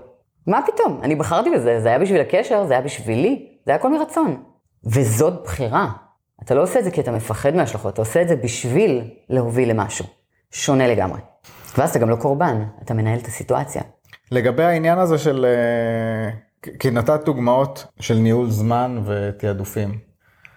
מה 0.47 0.59
פתאום? 0.67 0.99
אני 1.03 1.15
בחרתי 1.15 1.49
בזה, 1.49 1.81
זה 1.81 1.89
היה 1.89 1.99
בשביל 1.99 2.21
הקשר, 2.21 2.65
זה 2.67 2.73
היה 2.73 2.81
בשבילי, 2.81 3.47
זה 3.65 3.71
היה 3.71 3.75
הכל 3.79 3.97
מרצון. 3.97 4.43
וזאת 4.85 5.43
בחירה. 5.43 5.89
אתה 6.43 6.55
לא 6.55 6.63
עושה 6.63 6.79
את 6.79 6.83
זה 6.83 6.91
כי 6.91 7.01
אתה 7.01 7.11
מפחד 7.11 7.55
מההשלכות, 7.55 7.93
אתה 7.93 8.01
עושה 8.01 8.21
את 8.21 8.27
זה 8.27 8.35
בשביל 8.35 9.01
להוביל 9.29 9.69
למשהו. 9.69 10.05
שונה 10.51 10.87
לגמרי. 10.87 11.19
ואז 11.77 11.89
אתה 11.89 11.99
גם 11.99 12.09
לא 12.09 12.15
קורבן, 12.15 12.63
אתה 12.81 12.93
מנהל 12.93 13.19
את 13.19 13.25
הסיטואציה. 13.25 13.81
לגבי 14.31 14.63
העניין 14.63 14.97
הזה 14.97 15.17
של, 15.17 15.45
אה, 15.45 16.29
כי 16.79 16.91
נתת 16.91 17.25
דוגמאות 17.25 17.85
של 17.99 18.13
ניהול 18.13 18.49
זמן 18.49 19.03
ותעדופים, 19.05 19.97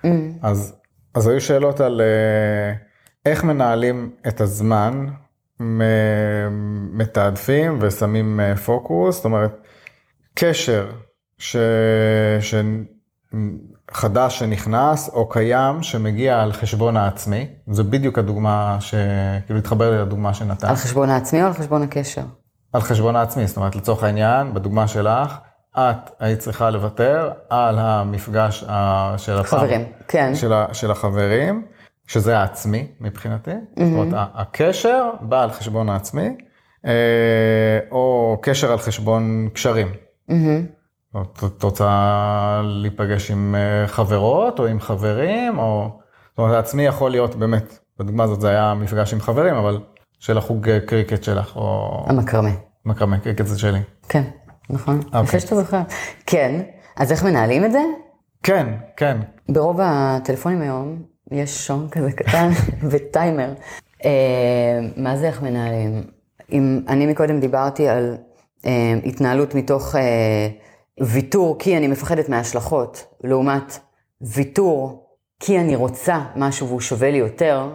mm. 0.04 0.08
אז, 0.42 0.76
אז 1.16 1.26
היו 1.26 1.40
שאלות 1.40 1.80
על 1.80 2.00
אה, 2.00 2.74
איך 3.26 3.44
מנהלים 3.44 4.10
את 4.28 4.40
הזמן, 4.40 5.06
מתעדפים 6.92 7.78
ושמים 7.80 8.40
אה, 8.40 8.56
פוקוס, 8.56 9.16
זאת 9.16 9.24
אומרת, 9.24 9.66
קשר 10.34 10.90
ש... 11.38 11.56
ש... 12.40 12.54
חדש 13.90 14.38
שנכנס 14.38 15.08
או 15.08 15.28
קיים 15.28 15.82
שמגיע 15.82 16.42
על 16.42 16.52
חשבון 16.52 16.96
העצמי, 16.96 17.46
זו 17.70 17.84
בדיוק 17.84 18.18
הדוגמה 18.18 18.76
שכאילו 18.80 19.58
התחבר 19.58 19.90
לי 19.90 19.98
לדוגמה 19.98 20.34
שנתת. 20.34 20.64
על 20.64 20.76
חשבון 20.76 21.10
העצמי 21.10 21.42
או 21.42 21.46
על 21.46 21.52
חשבון 21.52 21.82
הקשר? 21.82 22.22
על 22.72 22.80
חשבון 22.80 23.16
העצמי, 23.16 23.46
זאת 23.46 23.56
אומרת 23.56 23.76
לצורך 23.76 24.02
העניין, 24.02 24.54
בדוגמה 24.54 24.88
שלך, 24.88 25.38
את 25.78 26.10
היית 26.20 26.38
צריכה 26.38 26.70
לוותר 26.70 27.30
על 27.50 27.78
המפגש 27.78 28.64
של 29.16 29.38
הפעם. 29.38 29.60
חברים, 29.60 29.84
כן. 30.08 30.34
של, 30.34 30.52
של 30.72 30.90
החברים, 30.90 31.66
שזה 32.06 32.38
העצמי 32.38 32.86
מבחינתי, 33.00 33.50
mm-hmm. 33.50 33.84
זאת 33.84 33.92
אומרת 33.92 34.30
הקשר 34.34 35.10
בא 35.20 35.42
על 35.42 35.50
חשבון 35.50 35.88
העצמי, 35.88 36.36
אה, 36.86 37.78
או 37.90 38.36
קשר 38.42 38.72
על 38.72 38.78
חשבון 38.78 39.48
קשרים. 39.52 39.88
Mm-hmm. 40.30 41.16
את 41.46 41.62
רוצה 41.62 42.60
להיפגש 42.64 43.30
עם 43.30 43.54
אה, 43.54 43.88
חברות 43.88 44.58
או 44.58 44.66
עם 44.66 44.80
חברים, 44.80 45.58
או... 45.58 45.90
זאת 46.28 46.38
אומרת, 46.38 46.64
עצמי 46.64 46.86
יכול 46.86 47.10
להיות 47.10 47.34
באמת, 47.34 47.78
בדוגמה 47.98 48.24
הזאת 48.24 48.40
זה 48.40 48.50
היה 48.50 48.74
מפגש 48.74 49.12
עם 49.12 49.20
חברים, 49.20 49.54
אבל 49.54 49.80
של 50.18 50.38
החוג 50.38 50.68
אה, 50.68 50.80
קריקט 50.80 51.22
שלך, 51.22 51.56
או... 51.56 52.04
המקרמה. 52.08 52.50
מקרמה, 52.84 53.18
קריקט 53.18 53.46
זה 53.46 53.58
שלי. 53.58 53.80
כן, 54.08 54.22
נכון. 54.70 54.96
אוקיי. 54.96 55.22
יפה 55.22 55.40
שאתה 55.40 55.56
זוכר. 55.56 55.80
כן, 56.26 56.60
אז 56.96 57.12
איך 57.12 57.24
מנהלים 57.24 57.64
את 57.64 57.72
זה? 57.72 57.82
כן, 58.42 58.66
כן. 58.96 59.16
ברוב 59.48 59.80
הטלפונים 59.82 60.62
היום 60.62 61.02
יש 61.30 61.66
שעון 61.66 61.88
כזה 61.88 62.12
קטן 62.12 62.50
וטיימר. 62.90 63.54
אה, 64.04 64.80
מה 64.96 65.16
זה 65.16 65.26
איך 65.26 65.42
מנהלים? 65.42 66.02
אם 66.52 66.80
אני 66.88 67.06
מקודם 67.06 67.40
דיברתי 67.40 67.88
על 67.88 68.16
התנהלות 69.04 69.54
מתוך... 69.54 69.94
ויתור 71.00 71.56
כי 71.58 71.76
אני 71.76 71.88
מפחדת 71.88 72.28
מההשלכות, 72.28 73.06
לעומת 73.24 73.78
ויתור 74.20 75.06
כי 75.40 75.58
אני 75.58 75.76
רוצה 75.76 76.20
משהו 76.36 76.68
והוא 76.68 76.80
שווה 76.80 77.10
לי 77.10 77.16
יותר, 77.16 77.70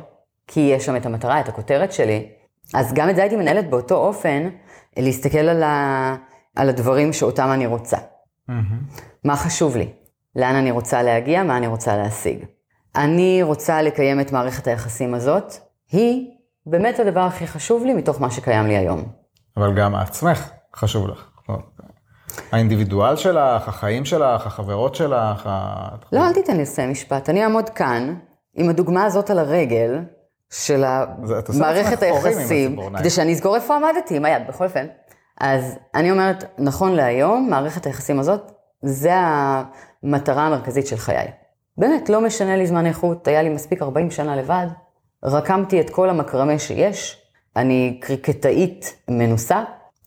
כי 0.48 0.60
יש 0.60 0.86
שם 0.86 0.96
את 0.96 1.06
המטרה, 1.06 1.40
את 1.40 1.50
הכותרת 1.50 1.92
שלי, 1.92 2.30
אז 2.74 2.94
גם 2.94 3.10
את 3.10 3.16
זה 3.16 3.22
הייתי 3.22 3.36
מנהלת 3.36 3.70
באותו 3.70 3.96
אופן, 3.96 4.50
להסתכל 4.98 5.38
על, 5.38 5.64
ה... 5.64 6.16
על 6.56 6.70
הדברים 6.70 7.14
שאותם 7.14 7.50
אני 7.54 7.66
רוצה. 7.66 7.98
Mm-hmm. 7.98 9.02
מה 9.24 9.36
חשוב 9.36 9.78
לי? 9.78 9.90
לאן 10.36 10.56
אני 10.56 10.72
רוצה 10.72 11.04
להגיע? 11.04 11.44
מה 11.44 11.58
אני 11.58 11.68
רוצה 11.68 11.98
להשיג? 11.98 12.46
אני 12.96 13.40
רוצה 13.44 13.82
לקיים 13.82 14.20
את 14.20 14.32
מערכת 14.32 14.68
היחסים 14.68 15.14
הזאת, 15.14 15.54
היא 15.92 16.32
באמת 16.66 17.00
הדבר 17.00 17.20
הכי 17.20 17.48
חשוב 17.48 17.86
לי 17.86 17.94
מתוך 17.94 18.22
מה 18.22 18.32
שקיים 18.32 18.68
לי 18.68 18.78
היום. 18.78 19.04
אבל 19.58 19.74
גם 19.76 19.96
עצמך 19.96 20.50
חשוב 20.76 21.08
לך. 21.08 21.28
האינדיבידואל 22.52 23.16
שלך, 23.16 23.68
החיים 23.68 24.06
שלך, 24.06 24.48
החברות 24.48 24.96
שלך. 24.96 25.50
לא, 26.12 26.28
אל 26.28 26.34
תיתן 26.34 26.56
לי 26.56 26.62
לסיים 26.62 26.92
משפט. 26.92 27.30
אני 27.30 27.44
אעמוד 27.44 27.70
כאן 27.70 28.16
עם 28.54 28.70
הדוגמה 28.70 29.06
הזאת 29.06 29.30
על 29.30 29.40
הרגל 29.40 30.00
של 30.50 30.84
מערכת 31.60 32.02
היחסים, 32.02 32.80
כדי 32.98 33.10
שאני 33.10 33.32
אזכור 33.32 33.56
איפה 33.56 33.76
עמדתי, 33.76 34.18
עם 34.18 34.26
היד, 34.26 34.48
בכל 34.48 34.64
אופן. 34.64 34.86
אז 35.42 35.78
אני 35.96 36.12
אומרת, 36.12 36.44
נכון 36.58 36.92
להיום, 36.92 37.50
מערכת 37.50 37.86
היחסים 37.86 38.20
הזאת, 38.20 38.52
זה 38.82 39.12
המטרה 39.14 40.48
המרכזית 40.48 40.88
של 40.88 40.96
חיי. 40.96 41.28
באמת, 41.78 42.10
לא 42.10 42.22
משנה 42.22 42.58
לי 42.58 42.68
זמן 42.68 42.86
איכות, 42.86 43.28
היה 43.28 43.42
לי 43.42 43.50
מספיק 43.50 43.82
40 43.82 44.12
שנה 44.12 44.36
לבד, 44.36 44.68
רקמתי 45.24 45.82
את 45.82 45.90
כל 45.90 46.10
המקרמה 46.10 46.60
שיש, 46.60 47.22
אני 47.56 47.98
קריקטאית 48.02 48.96
מנוסה, 49.10 49.64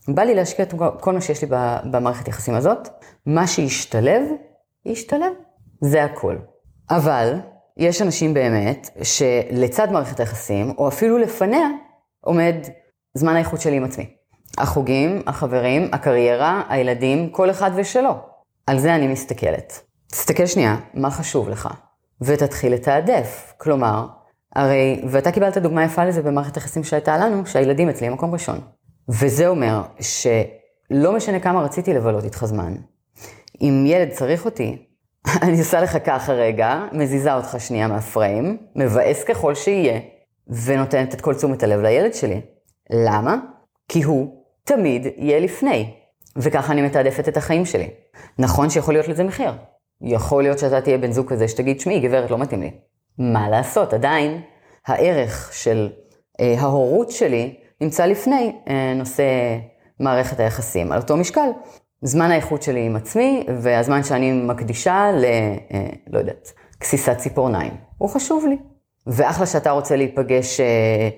בא 0.08 0.22
לי 0.22 0.34
להשקיע 0.34 0.64
את 0.64 0.74
כל 1.00 1.12
מה 1.12 1.20
שיש 1.20 1.42
לי 1.42 1.48
במערכת 1.90 2.28
יחסים 2.28 2.54
הזאת, 2.54 2.88
מה 3.26 3.46
שישתלב, 3.46 4.22
ישתלב. 4.86 5.32
זה 5.80 6.04
הכל. 6.04 6.36
אבל 6.90 7.34
יש 7.76 8.02
אנשים 8.02 8.34
באמת 8.34 8.90
שלצד 9.02 9.92
מערכת 9.92 10.20
היחסים, 10.20 10.74
או 10.78 10.88
אפילו 10.88 11.18
לפניה, 11.18 11.68
עומד 12.20 12.54
זמן 13.14 13.36
האיכות 13.36 13.60
שלי 13.60 13.76
עם 13.76 13.84
עצמי. 13.84 14.16
החוגים, 14.58 15.22
החברים, 15.26 15.88
הקריירה, 15.92 16.62
הילדים, 16.68 17.30
כל 17.30 17.50
אחד 17.50 17.70
ושלו. 17.76 18.14
על 18.66 18.78
זה 18.78 18.94
אני 18.94 19.06
מסתכלת. 19.06 19.80
תסתכל 20.10 20.46
שנייה, 20.46 20.76
מה 20.94 21.10
חשוב 21.10 21.48
לך, 21.48 21.68
ותתחיל 22.20 22.72
לתעדף. 22.72 23.52
כלומר, 23.58 24.06
הרי, 24.56 25.02
ואתה 25.08 25.32
קיבלת 25.32 25.58
דוגמה 25.58 25.84
יפה 25.84 26.04
לזה 26.04 26.22
במערכת 26.22 26.56
היחסים 26.56 26.84
שהייתה 26.84 27.18
לנו, 27.18 27.46
שהילדים 27.46 27.88
אצלי 27.88 28.08
מקום 28.08 28.32
ראשון. 28.32 28.60
וזה 29.08 29.48
אומר 29.48 29.82
שלא 30.00 31.12
משנה 31.12 31.40
כמה 31.40 31.62
רציתי 31.62 31.94
לבלות 31.94 32.24
איתך 32.24 32.44
זמן, 32.44 32.74
אם 33.60 33.84
ילד 33.86 34.10
צריך 34.10 34.44
אותי, 34.44 34.86
אני 35.42 35.58
עושה 35.58 35.80
לך 35.80 35.98
ככה 36.04 36.32
רגע, 36.32 36.84
מזיזה 36.92 37.34
אותך 37.34 37.56
שנייה 37.58 37.88
מהפריים, 37.88 38.58
מבאס 38.76 39.24
ככל 39.24 39.54
שיהיה, 39.54 40.00
ונותנת 40.64 41.14
את 41.14 41.20
כל 41.20 41.34
תשומת 41.34 41.62
הלב 41.62 41.80
לילד 41.80 42.14
שלי. 42.14 42.40
למה? 42.90 43.36
כי 43.88 44.02
הוא 44.02 44.43
תמיד 44.64 45.06
יהיה 45.16 45.40
לפני, 45.40 45.94
וככה 46.36 46.72
אני 46.72 46.82
מתעדפת 46.82 47.28
את 47.28 47.36
החיים 47.36 47.64
שלי. 47.64 47.90
נכון 48.38 48.70
שיכול 48.70 48.94
להיות 48.94 49.08
לזה 49.08 49.24
מחיר. 49.24 49.52
יכול 50.00 50.42
להיות 50.42 50.58
שאתה 50.58 50.80
תהיה 50.80 50.98
בן 50.98 51.12
זוג 51.12 51.28
כזה 51.28 51.48
שתגיד, 51.48 51.80
שמי, 51.80 52.00
גברת, 52.00 52.30
לא 52.30 52.38
מתאים 52.38 52.60
לי. 52.60 52.70
מה 53.18 53.48
לעשות? 53.48 53.94
עדיין, 53.94 54.40
הערך 54.86 55.50
של 55.54 55.88
אה, 56.40 56.54
ההורות 56.58 57.10
שלי 57.10 57.54
נמצא 57.80 58.06
לפני 58.06 58.52
אה, 58.68 58.92
נושא 58.96 59.24
מערכת 60.00 60.40
היחסים. 60.40 60.92
על 60.92 61.00
אותו 61.00 61.16
משקל, 61.16 61.48
זמן 62.02 62.30
האיכות 62.30 62.62
שלי 62.62 62.86
עם 62.86 62.96
עצמי, 62.96 63.46
והזמן 63.60 64.02
שאני 64.02 64.32
מקדישה 64.32 65.10
ל... 65.12 65.24
אה, 65.24 65.86
לא 66.06 66.18
יודעת, 66.18 66.52
גסיסת 66.80 67.16
ציפורניים. 67.18 67.72
הוא 67.98 68.08
חשוב 68.08 68.46
לי. 68.46 68.56
ואחלה 69.06 69.46
שאתה 69.46 69.70
רוצה 69.70 69.96
להיפגש 69.96 70.60
אה, 70.60 71.08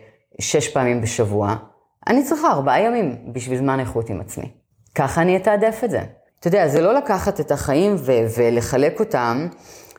שש 0.41 0.69
פעמים 0.69 1.01
בשבוע, 1.01 1.57
אני 2.07 2.25
צריכה 2.25 2.51
ארבעה 2.51 2.81
ימים 2.81 3.17
בשביל 3.33 3.59
זמן 3.59 3.81
איכות 3.81 4.11
עם 4.11 4.21
עצמי. 4.21 4.51
ככה 4.95 5.23
אני 5.23 5.37
אתעדף 5.37 5.81
את 5.85 5.91
זה. 5.91 6.01
אתה 6.41 6.49
יודע, 6.49 6.69
זה 6.69 6.81
לא 6.81 6.95
לקחת 6.95 7.41
את 7.41 7.51
החיים 7.51 7.95
ו- 7.99 8.27
ולחלק 8.37 9.01
אותם. 9.01 9.49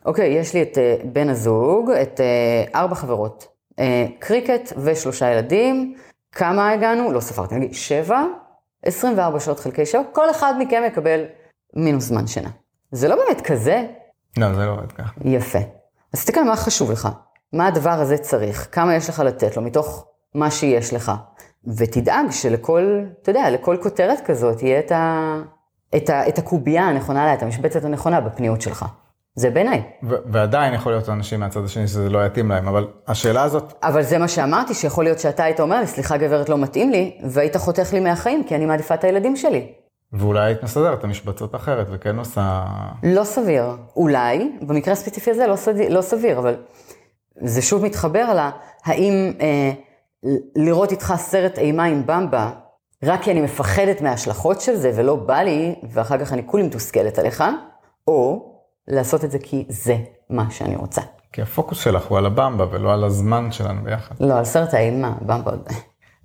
אוקיי, 0.05 0.27
יש 0.27 0.53
לי 0.53 0.61
את 0.61 0.77
uh, 0.77 1.05
בן 1.05 1.29
הזוג, 1.29 1.91
את 1.91 2.19
uh, 2.19 2.75
ארבע 2.75 2.95
חברות, 2.95 3.47
uh, 3.71 3.75
קריקט 4.19 4.73
ושלושה 4.77 5.31
ילדים, 5.31 5.95
כמה 6.31 6.71
הגענו? 6.71 7.11
לא 7.11 7.19
ספרתי, 7.19 7.55
נגיד 7.55 7.73
שבע, 7.73 8.23
24 8.85 9.39
שעות 9.39 9.59
חלקי 9.59 9.85
שבע, 9.85 10.01
כל 10.11 10.31
אחד 10.31 10.53
מכם 10.59 10.83
יקבל 10.87 11.23
מינוס 11.75 12.03
זמן 12.03 12.27
שינה. 12.27 12.49
זה 12.91 13.07
לא 13.07 13.15
באמת 13.15 13.41
כזה. 13.41 13.85
לא, 14.37 14.53
זה 14.53 14.65
לא 14.65 14.71
עובד 14.71 14.91
ככה. 14.91 15.11
יפה. 15.25 15.59
אז 16.13 16.19
תסתכל 16.19 16.43
מה 16.43 16.55
חשוב 16.55 16.91
לך, 16.91 17.09
מה 17.53 17.67
הדבר 17.67 17.89
הזה 17.89 18.17
צריך, 18.17 18.67
כמה 18.71 18.95
יש 18.95 19.09
לך 19.09 19.19
לתת 19.19 19.57
לו 19.57 19.61
מתוך 19.61 20.05
מה 20.33 20.51
שיש 20.51 20.93
לך. 20.93 21.11
ותדאג 21.77 22.31
שלכל, 22.31 23.01
אתה 23.21 23.29
יודע, 23.29 23.49
לכל 23.49 23.77
כותרת 23.81 24.19
כזאת 24.25 24.63
יהיה 24.63 24.79
את, 24.79 24.91
ה, 24.91 25.35
את, 25.95 26.09
ה, 26.09 26.27
את 26.27 26.37
הקובייה 26.37 26.83
הנכונה 26.83 27.25
לה, 27.25 27.33
את 27.33 27.43
המשבצת 27.43 27.85
הנכונה 27.85 28.21
בפניות 28.21 28.61
שלך. 28.61 28.85
זה 29.35 29.49
בעיניי. 29.49 29.83
ועדיין 30.03 30.73
יכול 30.73 30.91
להיות 30.91 31.09
אנשים 31.09 31.39
מהצד 31.39 31.63
השני 31.65 31.87
שזה 31.87 32.09
לא 32.09 32.25
יתאים 32.25 32.49
להם, 32.49 32.67
אבל 32.67 32.87
השאלה 33.07 33.43
הזאת... 33.43 33.73
אבל 33.83 34.01
זה 34.01 34.17
מה 34.17 34.27
שאמרתי, 34.27 34.73
שיכול 34.73 35.03
להיות 35.03 35.19
שאתה 35.19 35.43
היית 35.43 35.59
אומר 35.59 35.79
לי, 35.79 35.87
סליחה 35.87 36.17
גברת, 36.17 36.49
לא 36.49 36.57
מתאים 36.57 36.91
לי, 36.91 37.17
והיית 37.23 37.55
חותך 37.55 37.93
לי 37.93 37.99
מהחיים, 37.99 38.43
כי 38.43 38.55
אני 38.55 38.65
מעדיפה 38.65 38.93
את 38.93 39.03
הילדים 39.03 39.35
שלי. 39.35 39.71
ואולי 40.13 40.45
היית 40.45 40.63
מסדרת 40.63 40.99
את 40.99 41.03
המשבצות 41.03 41.55
אחרת 41.55 41.87
וכן 41.91 42.17
עושה... 42.17 42.63
לא 43.03 43.23
סביר. 43.23 43.63
אולי, 43.95 44.51
במקרה 44.61 44.93
הספציפי 44.93 45.31
הזה 45.31 45.47
לא, 45.47 45.55
סד... 45.55 45.77
לא 45.89 46.01
סביר, 46.01 46.39
אבל 46.39 46.55
זה 47.41 47.61
שוב 47.61 47.85
מתחבר 47.85 48.19
על 48.19 48.39
האם 48.85 49.33
אה, 49.41 49.71
לראות 50.55 50.91
איתך 50.91 51.13
סרט 51.17 51.57
אימה 51.57 51.83
עם 51.83 52.05
במבה, 52.05 52.51
רק 53.03 53.23
כי 53.23 53.31
אני 53.31 53.41
מפחדת 53.41 54.01
מההשלכות 54.01 54.61
של 54.61 54.75
זה 54.75 54.91
ולא 54.95 55.15
בא 55.15 55.37
לי, 55.41 55.75
ואחר 55.91 56.17
כך 56.17 56.33
אני 56.33 56.41
כולי 56.45 56.63
מתוסכלת 56.63 57.19
עליך, 57.19 57.43
או 58.07 58.51
לעשות 58.87 59.23
את 59.23 59.31
זה 59.31 59.39
כי 59.39 59.65
זה 59.69 59.97
מה 60.29 60.51
שאני 60.51 60.75
רוצה. 60.75 61.01
כי 61.33 61.41
הפוקוס 61.41 61.79
שלך 61.79 62.05
הוא 62.05 62.17
על 62.17 62.25
הבמבה 62.25 62.65
ולא 62.71 62.93
על 62.93 63.03
הזמן 63.03 63.51
שלנו 63.51 63.83
ביחד. 63.83 64.15
לא, 64.19 64.37
על 64.37 64.45
סרט 64.45 64.73
האימה, 64.73 65.13
במבה 65.21 65.51
עוד. 65.51 65.67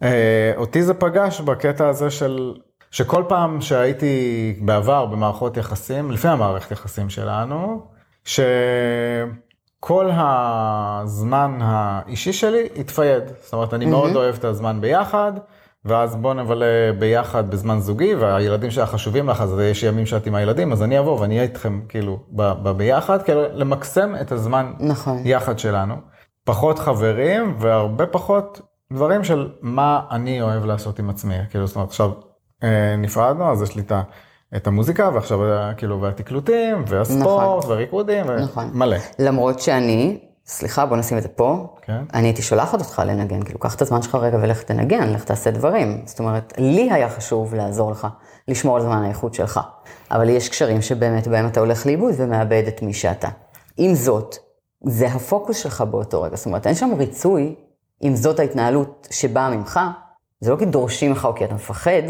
אה, 0.03 0.53
אותי 0.57 0.83
זה 0.83 0.95
פגש 0.95 1.41
בקטע 1.41 1.89
הזה 1.89 2.11
של, 2.11 2.55
שכל 2.91 3.25
פעם 3.29 3.61
שהייתי 3.61 4.57
בעבר 4.61 5.07
במערכות 5.07 5.57
יחסים, 5.57 6.11
לפני 6.11 6.31
המערכת 6.31 6.71
יחסים 6.71 7.11
שלנו, 7.11 7.87
שכל 9.83 10.11
הזמן 10.13 11.59
האישי 11.61 12.33
שלי 12.33 12.69
התפייד. 12.77 13.23
זאת 13.41 13.53
אומרת, 13.53 13.75
אני 13.75 13.87
מאוד 13.87 14.17
אוהב 14.17 14.35
את 14.35 14.45
הזמן 14.45 14.81
ביחד, 14.81 15.33
ואז 15.85 16.17
בוא 16.17 16.35
נבלה 16.35 16.93
ביחד 16.99 17.51
בזמן 17.51 17.81
זוגי, 17.81 18.15
והילדים 18.15 18.71
שלך 18.71 18.91
חשובים 18.91 19.29
לך, 19.29 19.41
אז 19.41 19.59
יש 19.61 19.83
ימים 19.83 20.07
שאת 20.07 20.27
עם 20.27 20.35
הילדים, 20.35 20.73
אז 20.73 20.83
אני 20.83 20.99
אבוא 20.99 21.21
ואני 21.21 21.35
אהיה 21.35 21.49
איתכם 21.49 21.81
כאילו 21.89 22.19
ב- 22.29 22.53
ב- 22.63 22.69
ביחד, 22.77 23.23
כאילו 23.23 23.43
למקסם 23.53 24.15
את 24.21 24.33
הזמן 24.33 24.73
נכון. 24.81 25.23
יחד 25.25 25.59
שלנו. 25.59 25.95
פחות 26.45 26.79
חברים 26.79 27.55
והרבה 27.59 28.07
פחות 28.07 28.61
דברים 28.93 29.25
של 29.25 29.49
מה 29.63 30.01
אני 30.11 30.43
אוהב 30.43 30.65
לעשות 30.65 30.99
עם 30.99 31.11
עצמי. 31.11 31.35
כאילו, 31.51 31.67
זאת 31.67 31.77
אומרת, 31.77 31.89
עכשיו 31.89 32.11
אה, 32.63 32.97
נפרדנו, 32.99 33.53
אז 33.53 33.63
יש 33.63 33.77
לי 33.77 33.83
את 33.83 33.93
ה... 33.93 34.03
את 34.57 34.67
המוזיקה, 34.67 35.11
ועכשיו 35.15 35.45
אה, 35.45 35.75
כאילו, 35.75 36.01
והתקלוטים, 36.01 36.85
והספורט, 36.87 37.21
נכון. 37.21 37.71
והריקודים, 37.71 38.31
נכון. 38.31 38.71
ומלא. 38.73 38.97
למרות 39.19 39.61
שאני, 39.61 40.19
סליחה, 40.47 40.87
בוא 40.87 40.97
נשים 40.97 41.19
את 41.19 41.23
זה 41.23 41.29
פה, 41.29 41.75
כן. 41.83 42.03
אני 42.15 42.27
הייתי 42.27 42.43
שולחת 42.43 42.81
אותך 42.81 43.03
לנגן, 43.07 43.43
כאילו, 43.43 43.59
קח 43.59 43.75
את 43.75 43.83
הזמן 43.83 44.03
שלך 44.03 44.15
רגע 44.15 44.39
ולך 44.43 44.63
תנגן, 44.63 45.13
לך 45.13 45.25
תעשה 45.25 45.51
דברים. 45.51 46.03
זאת 46.05 46.19
אומרת, 46.19 46.53
לי 46.59 46.93
היה 46.93 47.09
חשוב 47.09 47.55
לעזור 47.55 47.91
לך, 47.91 48.07
לשמור 48.49 48.77
על 48.77 48.83
זמן 48.83 49.03
האיכות 49.03 49.35
שלך. 49.35 49.61
אבל 50.11 50.29
יש 50.29 50.49
קשרים 50.49 50.83
שבאמת 50.83 51.29
בהם 51.29 51.47
אתה 51.47 51.61
הולך 51.61 51.87
לאיבוד 51.87 52.15
ומאבד 52.17 52.63
את 52.69 52.83
מי 52.83 52.93
שאתה. 52.93 53.29
עם 53.77 53.95
זאת, 53.95 54.37
זה 54.85 55.07
הפוקוס 55.07 55.57
שלך 55.57 55.81
באותו 55.91 56.23
רגע. 56.23 56.37
זאת 56.37 56.47
אומרת, 56.47 56.67
אין 56.67 56.75
שם 56.75 56.91
ריצוי, 56.99 57.55
אם 58.03 58.17
זאת 58.17 58.41
ההתנהלות 58.41 59.09
שבאה 59.11 59.51
ממך, 59.51 59.81
זה 60.41 60.51
לא 60.51 60.57
כי 60.57 60.65
דורשים 60.65 61.11
ממך 61.11 61.25
או 61.25 61.35
כי 61.35 61.45
אתה 61.45 61.55
מפחד, 61.55 62.03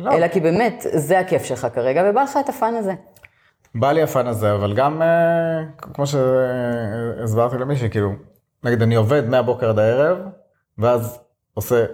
לא. 0.00 0.12
אלא 0.12 0.28
כי 0.28 0.40
באמת, 0.40 0.86
זה 0.92 1.18
הכיף 1.18 1.44
שלך 1.44 1.66
כרגע, 1.74 2.02
ובא 2.10 2.22
לך 2.22 2.38
את 2.44 2.48
הפאן 2.48 2.74
הזה. 2.74 2.94
בא 3.74 3.92
לי 3.92 4.02
הפאן 4.02 4.26
הזה, 4.26 4.54
אבל 4.54 4.74
גם, 4.74 5.02
אה, 5.02 5.62
כמו 5.78 6.04
שהסברתי 6.06 7.58
למישהי, 7.58 7.90
כאילו, 7.90 8.12
נגיד 8.64 8.82
אני 8.82 8.94
עובד 8.94 9.28
מהבוקר 9.28 9.68
עד 9.68 9.78
הערב, 9.78 10.18
ואז 10.78 11.18
עושה 11.54 11.84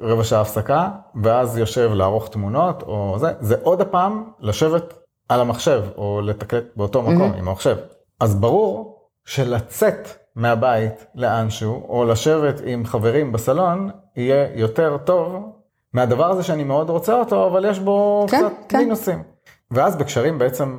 רבע 0.00 0.24
שעה 0.24 0.40
הפסקה, 0.40 0.88
ואז 1.22 1.58
יושב 1.58 1.90
לערוך 1.94 2.28
תמונות, 2.28 2.82
או 2.82 3.16
זה, 3.18 3.32
זה 3.40 3.56
עוד 3.62 3.80
הפעם 3.80 4.24
לשבת 4.40 4.94
על 5.28 5.40
המחשב, 5.40 5.82
או 5.96 6.20
לתקלט 6.24 6.64
באותו 6.76 7.02
מקום 7.02 7.32
עם 7.38 7.48
המחשב. 7.48 7.76
אז 8.20 8.34
ברור 8.34 9.08
שלצאת 9.24 10.08
מהבית 10.36 11.06
לאנשהו, 11.14 11.86
או 11.88 12.04
לשבת 12.04 12.60
עם 12.64 12.86
חברים 12.86 13.32
בסלון, 13.32 13.90
יהיה 14.16 14.46
יותר 14.54 14.96
טוב 14.96 15.55
מהדבר 15.96 16.30
הזה 16.30 16.42
שאני 16.42 16.64
מאוד 16.64 16.90
רוצה 16.90 17.14
אותו, 17.14 17.46
אבל 17.46 17.64
יש 17.70 17.78
בו 17.78 18.26
כן, 18.30 18.38
קצת 18.38 18.52
כן. 18.68 18.78
מינוסים. 18.78 19.22
ואז 19.70 19.96
בקשרים 19.96 20.38
בעצם 20.38 20.78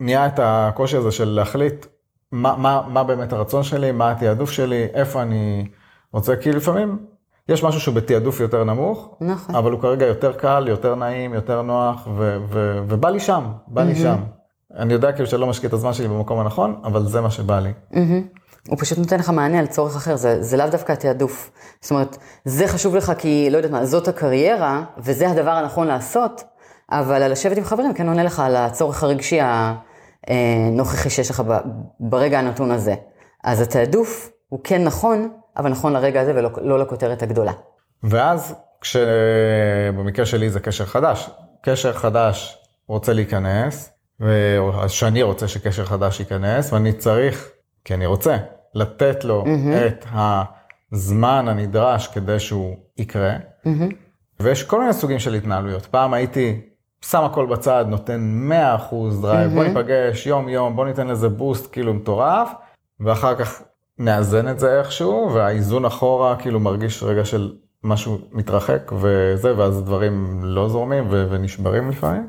נהיה 0.00 0.26
את 0.26 0.40
הקושי 0.42 0.96
הזה 0.96 1.10
של 1.10 1.28
להחליט 1.28 1.86
מה, 2.32 2.56
מה, 2.56 2.82
מה 2.88 3.04
באמת 3.04 3.32
הרצון 3.32 3.62
שלי, 3.62 3.92
מה 3.92 4.10
התעדוף 4.10 4.50
שלי, 4.50 4.86
איפה 4.94 5.22
אני 5.22 5.68
רוצה, 6.12 6.36
כי 6.36 6.52
לפעמים 6.52 6.98
יש 7.48 7.62
משהו 7.64 7.80
שהוא 7.80 7.94
בתעדוף 7.94 8.40
יותר 8.40 8.64
נמוך, 8.64 9.16
נכון. 9.20 9.54
אבל 9.54 9.72
הוא 9.72 9.80
כרגע 9.80 10.06
יותר 10.06 10.32
קל, 10.32 10.68
יותר 10.68 10.94
נעים, 10.94 11.34
יותר 11.34 11.62
נוח, 11.62 12.08
ו, 12.16 12.36
ו, 12.48 12.80
ובא 12.88 13.10
לי 13.10 13.20
שם, 13.20 13.44
בא 13.68 13.82
לי 13.82 13.94
שם. 13.94 14.16
אני 14.76 14.92
יודע 14.92 15.12
כאילו 15.12 15.26
שלא 15.26 15.46
משקיע 15.46 15.68
את 15.68 15.72
הזמן 15.72 15.92
שלי 15.92 16.08
במקום 16.08 16.38
הנכון, 16.38 16.80
אבל 16.84 17.06
זה 17.06 17.20
מה 17.20 17.30
שבא 17.30 17.60
לי. 17.60 17.72
מהמם. 17.90 18.22
הוא 18.68 18.78
פשוט 18.78 18.98
נותן 18.98 19.18
לך 19.18 19.30
מענה 19.30 19.58
על 19.58 19.66
צורך 19.66 19.96
אחר, 19.96 20.16
זה, 20.16 20.42
זה 20.42 20.56
לאו 20.56 20.66
דווקא 20.70 20.92
התעדוף. 20.92 21.50
זאת 21.80 21.90
אומרת, 21.90 22.16
זה 22.44 22.68
חשוב 22.68 22.96
לך 22.96 23.12
כי, 23.18 23.48
לא 23.50 23.56
יודעת 23.56 23.72
מה, 23.72 23.86
זאת 23.86 24.08
הקריירה, 24.08 24.82
וזה 24.98 25.30
הדבר 25.30 25.50
הנכון 25.50 25.86
לעשות, 25.86 26.44
אבל 26.90 27.28
לשבת 27.32 27.56
עם 27.56 27.64
חברים 27.64 27.94
כן 27.94 28.08
עונה 28.08 28.22
לך 28.22 28.40
על 28.40 28.56
הצורך 28.56 29.02
הרגשי 29.02 29.38
הנוכחי 30.26 31.10
שיש 31.10 31.30
לך 31.30 31.42
ברגע 32.00 32.38
הנתון 32.38 32.70
הזה. 32.70 32.94
אז 33.44 33.60
התעדוף 33.60 34.30
הוא 34.48 34.60
כן 34.64 34.84
נכון, 34.84 35.30
אבל 35.56 35.70
נכון 35.70 35.92
לרגע 35.92 36.20
הזה 36.20 36.32
ולא 36.34 36.50
לא 36.62 36.78
לכותרת 36.78 37.22
הגדולה. 37.22 37.52
ואז, 38.02 38.54
כשבמקרה 38.80 40.26
שלי 40.26 40.50
זה 40.50 40.60
קשר 40.60 40.84
חדש, 40.84 41.30
קשר 41.62 41.92
חדש 41.92 42.58
רוצה 42.88 43.12
להיכנס, 43.12 43.90
ו- 44.20 44.88
שאני 44.88 45.22
רוצה 45.22 45.48
שקשר 45.48 45.84
חדש 45.84 46.20
ייכנס, 46.20 46.72
ואני 46.72 46.92
צריך, 46.92 47.50
כי 47.84 47.94
אני 47.94 48.06
רוצה, 48.06 48.36
לתת 48.76 49.24
לו 49.24 49.44
את 49.86 50.04
הזמן 50.92 51.48
הנדרש 51.48 52.06
כדי 52.06 52.40
שהוא 52.40 52.76
יקרה. 52.98 53.32
ויש 54.40 54.62
כל 54.62 54.80
מיני 54.80 54.92
סוגים 54.92 55.18
של 55.18 55.34
התנהלויות. 55.34 55.86
פעם 55.86 56.14
הייתי 56.14 56.60
שם 57.04 57.24
הכל 57.24 57.46
בצד, 57.46 57.84
נותן 57.88 58.48
100% 58.90 58.94
drive, 59.22 59.50
בוא 59.54 59.64
ניפגש 59.64 60.26
יום-יום, 60.26 60.76
בוא 60.76 60.84
ניתן 60.84 61.06
לזה 61.06 61.28
boost 61.28 61.72
כאילו 61.72 61.94
מטורף, 61.94 62.52
ואחר 63.00 63.34
כך 63.34 63.62
נאזן 63.98 64.48
את 64.48 64.58
זה 64.58 64.78
איכשהו, 64.78 65.30
והאיזון 65.34 65.84
אחורה 65.84 66.36
כאילו 66.36 66.60
מרגיש 66.60 67.02
רגע 67.02 67.24
של 67.24 67.52
משהו 67.84 68.18
מתרחק 68.32 68.92
וזה, 68.92 69.58
ואז 69.58 69.82
דברים 69.82 70.40
לא 70.42 70.68
זורמים 70.68 71.06
ו- 71.10 71.26
ונשברים 71.30 71.90
לפעמים. 71.90 72.26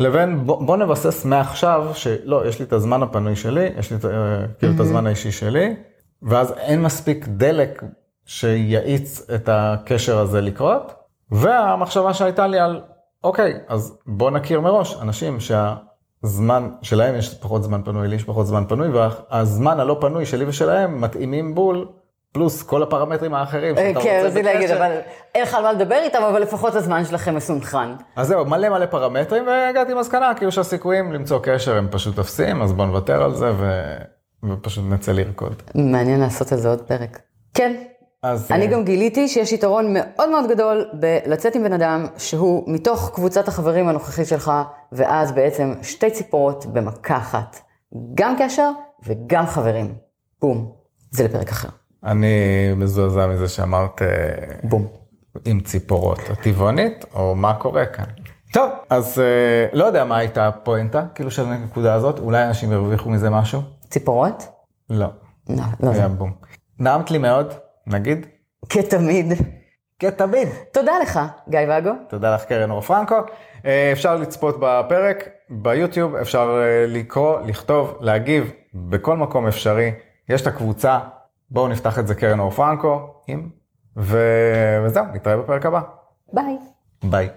לבין 0.00 0.46
בוא, 0.46 0.66
בוא 0.66 0.76
נבסס 0.76 1.24
מעכשיו 1.24 1.90
שלא, 1.94 2.46
יש 2.46 2.58
לי 2.58 2.64
את 2.64 2.72
הזמן 2.72 3.02
הפנוי 3.02 3.36
שלי, 3.36 3.68
יש 3.78 3.90
לי 3.90 3.96
את, 3.96 4.04
אה, 4.04 4.10
כאילו 4.58 4.74
את 4.74 4.80
הזמן 4.80 5.06
האישי 5.06 5.32
שלי, 5.32 5.76
ואז 6.22 6.52
אין 6.52 6.82
מספיק 6.82 7.28
דלק 7.28 7.82
שיאיץ 8.26 9.30
את 9.34 9.48
הקשר 9.52 10.18
הזה 10.18 10.40
לקרות, 10.40 10.94
והמחשבה 11.30 12.14
שהייתה 12.14 12.46
לי 12.46 12.58
על, 12.58 12.80
אוקיי, 13.24 13.58
אז 13.68 13.98
בוא 14.06 14.30
נכיר 14.30 14.60
מראש 14.60 14.96
אנשים 15.02 15.38
שהזמן 15.40 16.70
שלהם 16.82 17.14
יש 17.14 17.34
פחות 17.34 17.62
זמן 17.62 17.82
פנוי, 17.84 18.08
לי 18.08 18.16
יש 18.16 18.24
פחות 18.24 18.46
זמן 18.46 18.64
פנוי, 18.68 18.88
והזמן 18.88 19.80
הלא 19.80 19.96
פנוי 20.00 20.26
שלי 20.26 20.44
ושלהם 20.44 21.00
מתאימים 21.00 21.54
בול, 21.54 21.86
פלוס 22.34 22.62
כל 22.62 22.82
הפרמטרים 22.82 23.34
האחרים 23.34 23.76
שאתה 23.76 24.00
כן, 24.00 24.20
רוצה 24.20 24.22
רציתי 24.22 24.42
להגיד. 24.42 24.70
אבל 24.70 24.98
אין 25.34 25.42
לך 25.42 25.54
על 25.54 25.62
מה 25.62 25.72
לדבר 25.72 25.98
איתם, 26.04 26.22
אבל 26.22 26.42
לפחות 26.42 26.74
הזמן 26.74 27.04
שלכם 27.04 27.34
מסונכרן. 27.34 27.96
אז 28.16 28.26
זהו, 28.26 28.44
מלא 28.44 28.68
מלא 28.68 28.86
פרמטרים, 28.86 29.46
והגעתי 29.46 29.92
למסקנה, 29.92 30.32
כאילו 30.36 30.52
שהסיכויים 30.52 31.12
למצוא 31.12 31.38
קשר 31.42 31.76
הם 31.76 31.88
פשוט 31.90 32.18
אפסיים, 32.18 32.62
אז 32.62 32.72
בוא 32.72 32.86
נוותר 32.86 33.22
על 33.22 33.34
זה 33.34 33.52
ו... 33.58 33.94
ופשוט 34.44 34.84
נצא 34.88 35.12
לרקוד. 35.12 35.62
מעניין 35.74 36.20
לעשות 36.20 36.52
על 36.52 36.58
זה 36.58 36.68
עוד 36.68 36.80
פרק. 36.80 37.20
כן, 37.54 37.82
אז 38.22 38.52
אני 38.52 38.66
אה, 38.66 38.70
גם 38.70 38.84
גיליתי 38.84 39.28
שיש 39.28 39.52
יתרון 39.52 39.94
מאוד 39.94 40.30
מאוד 40.30 40.50
גדול 40.50 40.88
בלצאת 40.92 41.54
עם 41.54 41.62
בן 41.62 41.72
אדם 41.72 42.06
שהוא 42.18 42.64
מתוך 42.66 43.10
קבוצת 43.14 43.48
החברים 43.48 43.88
הנוכחית 43.88 44.26
שלך, 44.26 44.52
ואז 44.92 45.32
בעצם 45.32 45.74
שתי 45.82 46.10
ציפורות 46.10 46.66
במכה 46.66 47.16
אחת. 47.16 47.60
גם 48.14 48.34
קשר 48.38 48.70
וגם 49.06 49.46
חברים. 49.46 49.94
בום. 50.40 50.72
זה 51.10 51.24
לפרק 51.24 51.48
אחר. 51.48 51.83
אני 52.04 52.28
מזועזע 52.76 53.26
מזה 53.26 53.48
שאמרת 53.48 54.02
אה, 54.02 54.08
בום. 54.62 54.86
עם 55.44 55.60
ציפורות, 55.60 56.18
הטבעונית, 56.30 57.04
או 57.14 57.34
מה 57.34 57.54
קורה 57.54 57.86
כאן. 57.86 58.04
טוב, 58.52 58.70
אז 58.90 59.18
אה, 59.18 59.66
לא 59.72 59.84
יודע 59.84 60.04
מה 60.04 60.18
הייתה 60.18 60.48
הפואנטה, 60.48 61.04
כאילו 61.14 61.30
של 61.30 61.46
הנקודה 61.46 61.94
הזאת, 61.94 62.18
אולי 62.18 62.44
אנשים 62.44 62.72
ירוויחו 62.72 63.10
מזה 63.10 63.30
משהו? 63.30 63.62
ציפורות? 63.90 64.48
לא, 64.90 65.06
לא, 65.48 65.64
לא 65.80 65.92
זה. 65.92 65.98
היה 65.98 66.08
בום. 66.08 66.32
נעמת 66.78 67.10
לי 67.10 67.18
מאוד, 67.18 67.54
נגיד, 67.86 68.26
כתמיד. 68.68 69.32
כתמיד. 69.98 70.48
תודה 70.72 70.92
לך, 71.02 71.20
גיא 71.48 71.60
ואגו. 71.68 71.90
תודה 72.08 72.34
לך 72.34 72.44
קרן 72.44 72.70
אור 72.70 72.80
פרנקו. 72.80 73.16
אה, 73.66 73.92
אפשר 73.92 74.16
לצפות 74.16 74.56
בפרק 74.60 75.28
ביוטיוב, 75.50 76.14
אפשר 76.14 76.60
לקרוא, 76.88 77.40
לכתוב, 77.40 77.98
להגיב 78.00 78.52
בכל 78.74 79.16
מקום 79.16 79.46
אפשרי. 79.46 79.92
יש 80.28 80.42
את 80.42 80.46
הקבוצה, 80.46 80.98
בואו 81.50 81.68
נפתח 81.68 81.98
את 81.98 82.06
זה 82.06 82.14
קרן 82.14 82.40
אור 82.40 82.50
פרנקו, 82.50 83.14
עם, 83.26 83.48
ו... 83.96 84.18
וזהו, 84.84 85.04
נתראה 85.14 85.36
בפרק 85.36 85.66
הבא. 85.66 85.80
ביי. 86.32 86.58
ביי. 87.04 87.28